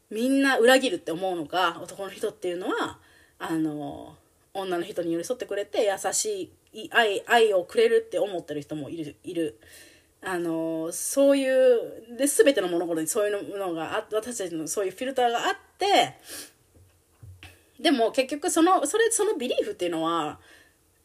[0.10, 2.98] みんな裏切るって思うのか男の人っていうのは
[3.38, 4.16] あの
[4.54, 9.60] 女の人に寄り添ってくれて優しい愛愛をくれるって思ってる人もいるいる。
[10.22, 16.16] あのそういうで全ての物事にそういうのがあ私たちのそういうフィルターがあって
[17.80, 20.40] でも結局そのそれそのビリーフっていうのは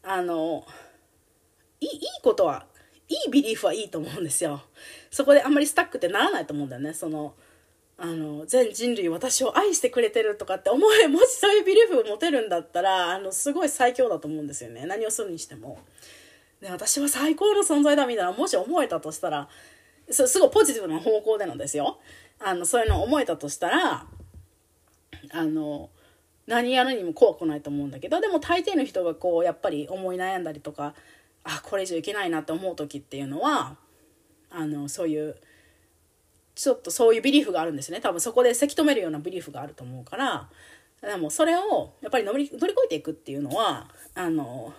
[0.01, 0.65] あの
[1.79, 2.65] いいいいことは
[3.07, 4.63] いいビリーフはいいと思うんですよ。
[5.11, 6.93] そこであんまりスタックってならないと思うんだよね。
[6.93, 7.35] その
[7.97, 14.85] あの全人類私を愛してくれてるとかって思えもしそういうビリーフを持てるんだったらあのすごい最強だと思うんですよね。
[14.85, 15.77] 何をするにしても。
[16.63, 19.49] で私は最高の存在だみたいなもし思えたとしたら
[20.09, 21.99] すごいポジティブな方向でなんですよ。
[22.39, 24.05] あのそういうのを思えたとしたら
[25.31, 25.89] あの
[26.47, 30.93] 何やるにも怖くないと思うんだけどでも大抵の人がこうやっぱり思い悩んだりとか
[31.43, 33.77] あこれ以上いけないなって思う時っていうのは
[34.49, 35.35] あのそういう
[36.55, 37.99] ちょっとそういうビリーフがあるんですね。
[37.99, 40.49] 多分そこでせき止めるようなビリーフがあると思うから
[41.01, 44.73] でもそれをやっぱり乗り乗り越えていくっていうのはあの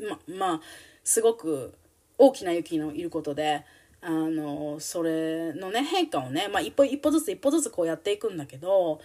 [0.00, 0.60] ままあ
[1.04, 1.74] すごく
[2.18, 3.64] 大きな勇気のいることで
[4.00, 9.00] あのそれのね変化をね、まあ、一歩一歩ずつ一歩ずつこうやっていくんだけど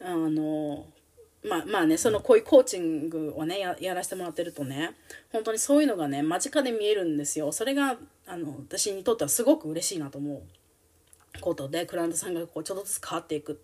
[0.00, 0.86] あの
[1.48, 4.92] まあまあねそのこういうコーチングをねやらせてもらってるとね
[5.32, 7.52] 本当にそういうのがね間近で見えるんですよ。
[7.52, 10.42] それがあの私にとってはすごく嬉しいなと思う。
[11.40, 13.60] ことでクライアントさんがこうちょっとずつ変わっていく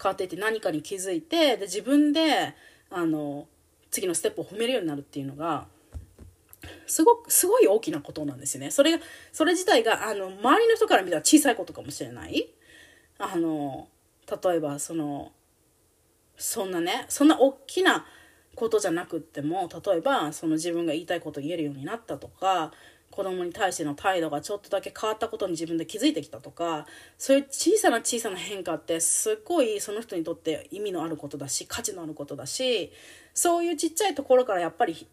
[0.00, 2.54] 変わっていって何かに気づいてで自分で
[2.90, 3.46] あの
[3.90, 5.66] 次のステップを踏めるようになるっていうのが
[6.88, 8.70] すごくすごい大きなことなんですよね。
[8.70, 12.48] それがそれ自体があの周りの人から見たら小さいことかもしれない。
[13.18, 13.88] あの
[14.42, 15.32] 例えばその
[16.36, 18.06] そんなねそんな大きな
[18.54, 22.72] ことじゃなくっても例えばその自分が言いたいこと言えるようになったとか
[23.10, 26.86] 子供に対しての態度がちょっとだけ変わったことに自分で気づいてきたとか
[27.16, 32.92] そういう小さな小さな変化ってすっごいその人にとって意味のあることだし価値のあることだし
[33.34, 35.06] そういうちっちゃいところからやっぱり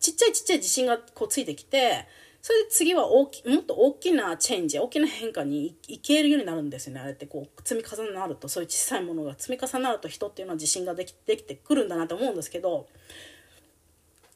[0.00, 2.06] ちっちゃいちっちゃい自信がこうついてきて
[2.42, 7.00] それで次は大きもっと大きなチェンジ大きな変化にいけるようになるんですよね。
[7.00, 12.88] あれってこう積み重なるとそういう小さいものが積み重なると人っていうのは自信ができできてくるんだなと思うんですけど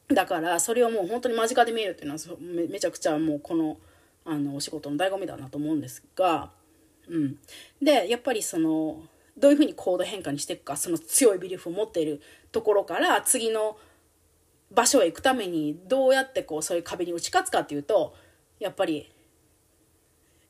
[0.09, 3.79] だからそれをもう本当に間近で見えるっていうのはめめちゃくちゃもうこの
[4.27, 6.51] あのお仕事の醍醐味だなと思うんですが、
[7.09, 7.37] うん、
[7.81, 9.03] でやっぱりその
[9.37, 12.21] どういうふうに行動変化にしていくかその強いビリーフを持っている
[12.53, 13.77] ところから次の
[14.75, 18.15] 場所へ行くためにどうやってこうそういう壁に打ち勝つかっていうと
[18.59, 19.11] やっぱり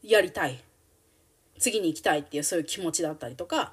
[0.02, 0.62] やりたい。
[1.58, 3.72] 次に行きたいっていうそういう気持ちだったりとか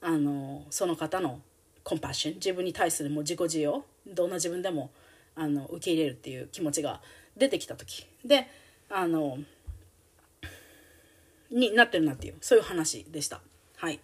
[0.00, 1.40] あのその方の
[1.82, 4.90] コンパッション自分に対するもう自己需要どんな自分でも
[5.34, 7.00] あの受け入れるっていう気持ちが
[7.36, 8.06] 出てきた時。
[8.24, 8.48] で
[8.88, 9.38] あの
[11.50, 13.40] になってるなっていうそういう話でした。
[13.76, 14.00] はい、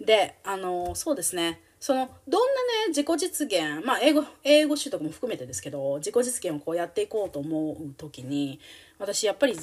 [0.00, 1.60] であのそうですね。
[1.78, 8.58] そのどんなね自己実現まあ英語英語習得も含めてですけど自己実現をこうやっていこうと思う時に
[8.98, 9.54] 私やっぱり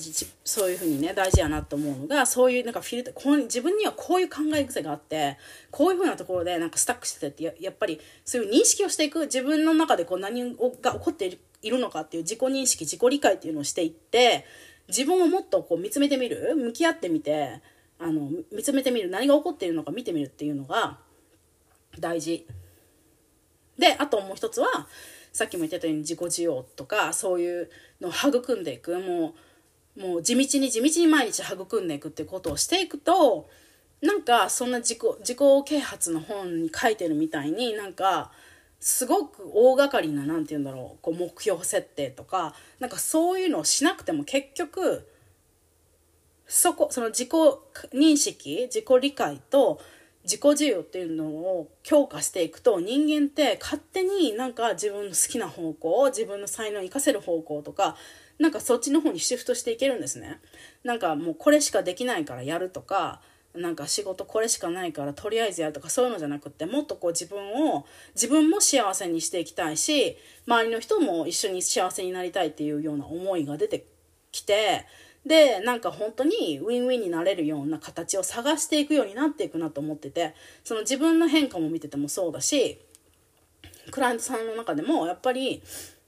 [0.45, 5.37] そういうふうにね大事やなと思うのがそういうなんかフィルターこう自分にはこういう考え癖があって
[5.71, 14.45] こういうふうなところでなんかスタックしててってややっぱりそういう認識をしていく自分の中でこう何が起こっているのかっていう自己認識自己理解っていうのをしていって
[14.87, 17.61] 自分をもっとこう見つめてみる向き合ってみて
[17.99, 20.99] あの見つめてみる何が起こっているのか見てみるっていうのが
[21.99, 22.47] 大事。
[23.77, 24.87] であともう一つは
[25.31, 27.69] さっきも言ってたように自己需要とかそういう
[27.99, 28.99] のを育んでいく。
[28.99, 29.33] もう
[29.95, 33.47] もう地道に地道に毎日育んでいくってことをしていくと
[34.01, 38.31] なんかそんな自己自己啓発の本に書いてるみたいになんか
[38.79, 45.07] すごく大掛かりな何て言うんだろうこう目標設定とかなんかそういうのをしなくても結局
[46.47, 47.29] そこその自己
[47.93, 49.79] 認識自己理解と
[50.23, 57.95] 自己自由っていうのを強化していくと人間って勝手になんか自分の好きな方向自分の才能を生かせる方向とか
[58.39, 60.39] なんかそっちの方にシフトしていけるんですね。
[60.83, 63.21] なんかもうこれしかできないからやるとか
[63.53, 70.17] なんか仕事これしかないからとりあえずやるとかそういうのじゃなくってもっとこう自分を自分も幸せにしていきたいし
[70.47, 73.85] 周りの人も一緒に幸せになりたいっていうような思いが出て
[74.31, 74.87] きて
[75.25, 82.79] でなんか本当にウィンウィンになれるような形を探していくようになっていくなと思っててその自分の変化も見ててもそうだし
[83.91, 85.61] クライアントさんの中でもやっぱり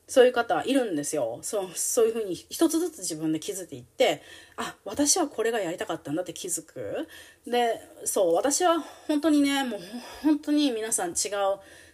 [0.08, 1.40] そういう方いるんですよ。
[1.42, 4.22] そうそういうふうに一つずつ自分で気づいていって
[4.56, 7.08] あ私はこれがやりたかったんだって気づく。
[7.48, 9.80] でそう私は本当にねもう
[10.22, 11.16] 本当に皆さん違う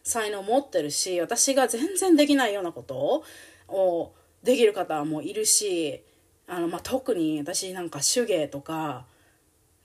[0.04, 3.24] 才能を持ってるし私が全然できないようなこと
[3.70, 6.04] をできる方もいるし
[6.52, 9.06] あの、まあ、特に私なんか手芸とか、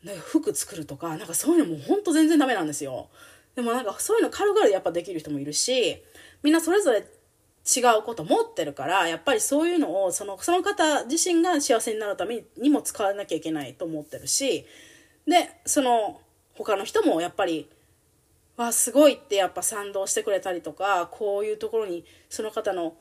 [0.03, 3.09] ね、服作るとかなんかそういうのもほんと全然ダメなんですよ。
[3.55, 6.03] でもなんかそういうの軽々やっぱできる人もいるし
[6.43, 14.67] みんなそれぞれ違うこと持ってるからやっぱりそういうのをそのその方自身が幸せになるためにも使わなきゃいけないと思ってるし
[15.27, 16.21] でその
[16.55, 17.71] 他の人もやっぱり
[18.57, 22.95] わすごいってやっぱ賛同してくれたりとかこういうところにその方の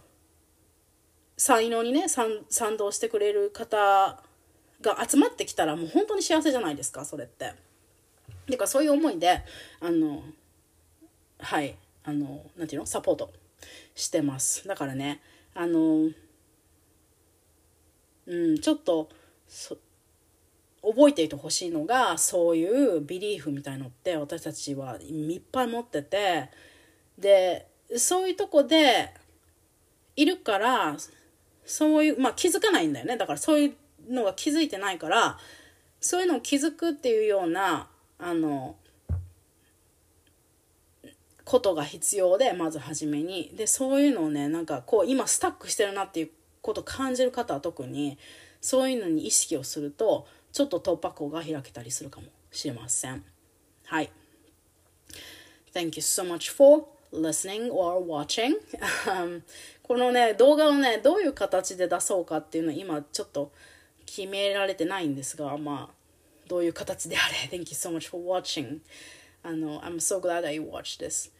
[1.37, 4.21] 才能にね賛同してくれる方
[4.81, 7.53] が集まってきたらもう本当に幸せじゃないですかそれって。
[8.49, 9.41] だかそういう思いで
[9.79, 10.23] あの
[11.39, 13.33] はいあのなんていうのサポート
[13.95, 15.21] してますだからね
[15.55, 16.09] あの
[18.27, 19.09] うんちょっと
[20.83, 26.49] 覚えていてほしいのがそういうビリーフみたいのって私たちはいっぱい持ってて
[27.17, 27.67] で
[27.97, 29.11] そういうとこで
[30.15, 30.95] いるから
[31.65, 33.17] そういうまあ気づかないんだよね。
[33.17, 35.37] だからそういうのが気づいてないから
[35.99, 37.87] そういうのを気づくっていうような
[38.19, 38.75] あの
[41.43, 43.51] ことが必要でまず初めに。
[43.55, 46.29] でそういうのをねなんかこう今スタックしてるなっていう
[46.61, 48.17] ことを感じる方は特に
[48.61, 53.23] そういうのに意識をするとちょっと突破口が開けたりするかもしれません。
[53.85, 54.11] はい。
[55.73, 58.55] Thank you so much for listening or watching.
[59.87, 63.51] このね動画をねどういう形で出そうかっていうのは今ちょっと
[64.07, 65.93] 決められてないんですがまあ
[66.47, 67.35] どういう形であれ？
[67.55, 68.79] Thank you so much for watching.
[69.43, 71.31] あの I'm so glad that you watched this.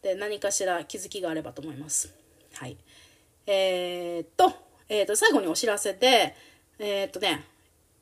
[0.00, 2.14] で何かしら気づきがあればと思います。
[2.54, 2.78] はい。
[3.46, 4.50] えー、っと,、
[4.88, 6.34] えー、っと最後にお知らせで
[6.78, 7.44] えー、っとね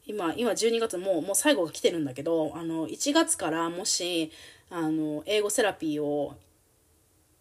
[0.07, 4.31] 今今12月もうもう最後が来てるんだけどあの1月からもし
[4.70, 6.37] あの英語セラピーを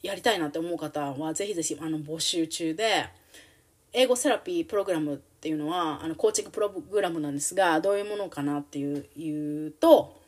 [0.07, 3.09] やりたいなって思う方はぜひぜひあの募集中で
[3.91, 10.21] 英語セラピープログラムっていうのはあのコーチングプログラムなんですがどういうものかなっていう言うと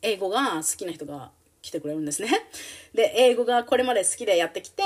[0.00, 1.30] 英語が好きな人が
[1.60, 2.30] 来てくれるんですね。
[2.94, 4.82] で英語がこれまで好きでやってきて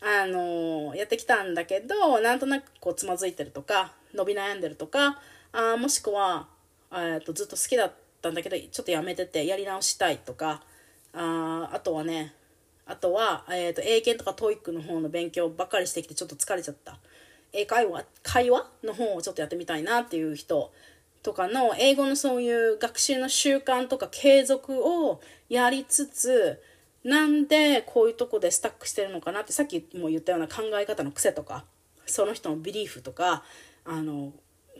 [0.00, 5.20] あのやってきたんだけどなんとなくこうつまずいてるとか伸び悩んでるとか
[5.52, 6.48] あもしくは、
[6.92, 7.92] えとずっと好きだっ
[8.22, 10.62] たんだけどちょっとやめててやり直したいとか
[11.12, 12.34] ああとはね
[12.86, 16.98] あとは、えーと、英検とか TOEIC の方の勉強ばっかりしてきてちょっと疲れちゃった。
[17.54, 20.72] 英会話会話の方をちょっとやってみたいなっていう人
[21.22, 26.60] とかの英語のそういう学習の習慣とか継続をやりつつ
[27.04, 31.64] なんでこういうとこでスタックしてるのかなってさっきも言ったような考え方の癖とか
[32.06, 33.44] その人のビリーフとか
[33.84, 34.32] あの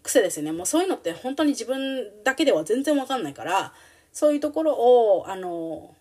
[0.03, 0.53] 癖ですよね。
[0.53, 3.73] もうそういうのって本当に自分だけでは全然わかんないから
[4.13, 5.95] そういうところをあの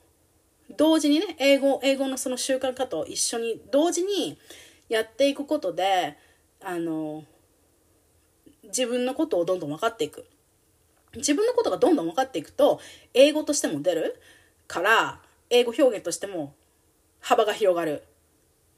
[0.72, 4.38] 同時にね英語英語のその習慣化と一緒に同時に
[4.90, 6.18] やっていくことで
[6.62, 7.24] あの
[8.64, 10.26] 自分のことをどんどん分かっていく。
[11.16, 12.80] 自分のことがどんどん分かっていくと
[13.14, 14.20] 英語としても出る
[14.68, 15.20] から
[15.52, 16.56] 英語表現としても
[17.20, 18.04] 幅が広がる。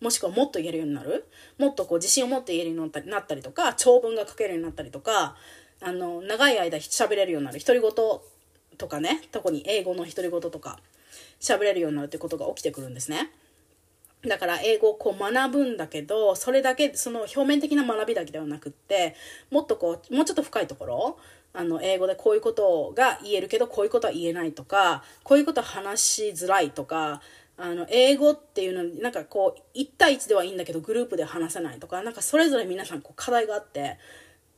[0.01, 1.25] もしくはもっと言えるようになる。
[1.57, 5.37] もっとこう自信を持って言えるようになったりとか長文が書けるようになったりとか
[5.81, 7.59] あの長い間喋れるようになる。
[7.59, 7.91] 独り言
[8.77, 10.79] とかね特に英語の独り言とか。
[11.53, 13.31] 喋れるようになるってことが起きてくるんですね。
[14.27, 19.15] だから英語をこう学ぶんだけどそれだけその表面的な学びだけではなくって
[19.51, 21.19] もっとこうもうちょっと深いところ
[21.53, 27.21] あの英語でこういうことが言えるけどこういうことは言えないとかこういうことは話しづらいとか
[27.57, 33.97] あの英語っていうのなんかこう1対1ではいいんだけどグループで話せないとかなんかそれぞれ皆さんこう課題があって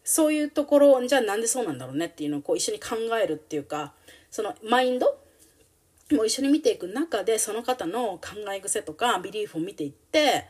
[0.04, 3.94] そういうところじゃあなんでそうなんだろうねっていうのをこう一緒に考えるっていうか
[4.32, 5.18] そのマインド
[6.12, 10.46] もう一緒に見ていく中でその方の考え癖とかビリーフを見ていって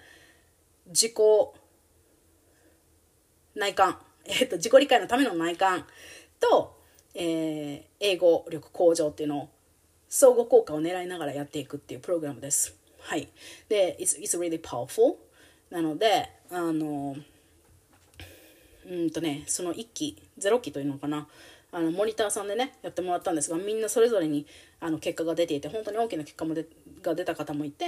[0.87, 1.13] 自己
[3.55, 5.85] 内観、えーと、自己理解のための内観
[6.39, 6.79] と、
[7.15, 9.49] えー、英語力向上っていうのを
[10.07, 12.77] 相互効果を狙いながらやっていくっていうプログラムです。
[12.99, 13.27] はい。
[13.67, 15.15] で、it's, it's really powerful
[15.69, 17.15] なので、あの、
[18.89, 21.27] うんとね、その1期、0期というのかな、
[21.71, 24.45] あのモニターさんでねやってもらったんですがみんなそれぞれに
[24.79, 26.65] あの結果が出ていて本当に大きな結果もで
[27.01, 27.85] が出た方もいて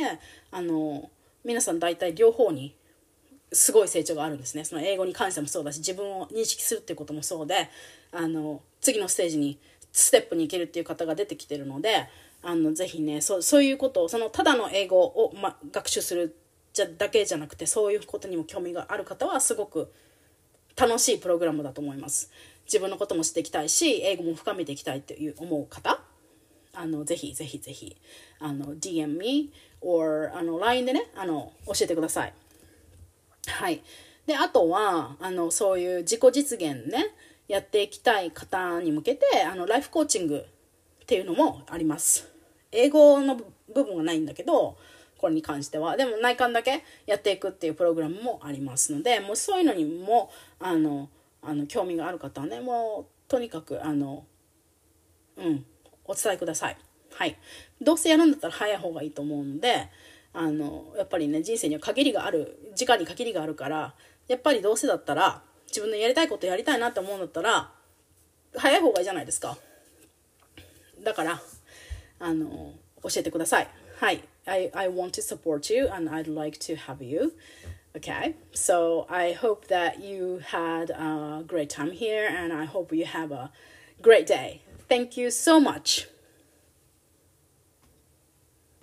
[0.51, 1.09] あの
[1.45, 2.75] 皆さん大体両方に
[3.51, 7.69] すごい成長があるんですねその英語に関してもそうだし自分を認識するっていうこともそうで
[8.11, 9.57] あの次のステージに
[9.91, 12.07] ステップに行けるっていう方が出てきてるので
[12.43, 16.35] あのぜひねそそういうことをそのただの英語を、ま、学習する
[16.73, 19.91] じゃだけじゃなくてそういうことにも興味がある方はすごく
[20.77, 22.31] 楽しいプログラムだと思います。
[22.71, 25.99] 自分のこともしていきたいし英語も深めていきたいという思う方
[26.73, 27.97] あのぜひぜひぜひ
[28.39, 29.51] あの DM me
[29.81, 32.33] or あの LINE でねあの教えてください。
[33.47, 33.81] はい。
[34.27, 37.07] であとはあのそういう自己実現ね
[37.47, 42.29] やっていきたい方に向けてあのライフコーチングっていうのもあります。
[42.71, 43.35] 英語の
[43.73, 44.77] 部分はないんだけど
[45.17, 45.97] これに関しては。
[45.97, 51.09] でも内観だけやっていくっていうプログラムもありますのでもうそういうのにもあの
[51.41, 54.25] あの興味がある方はねもうとにかくあの
[55.37, 55.65] うん
[56.05, 56.77] お伝えください。
[57.13, 57.37] はい。
[57.81, 59.89] どうせやるんだったら早い方がいいと思うので
[60.33, 63.93] あのやっぱりね人生には限りがある時間に限りがあるから
[64.27, 67.71] やっぱりどうせだったら自分のやりたいことやりたいなって思うんだったら
[68.55, 69.57] 早い方がいいじゃないですか。
[71.03, 71.41] だから
[72.19, 73.67] あの教えてください。
[73.99, 74.23] はい。
[74.45, 77.33] I, I want to support you and I'd like to have you.
[77.95, 83.05] Okay, so I hope that you had a great time here and I hope you
[83.05, 83.51] have a
[83.99, 84.61] great day.
[84.87, 86.07] Thank you so much.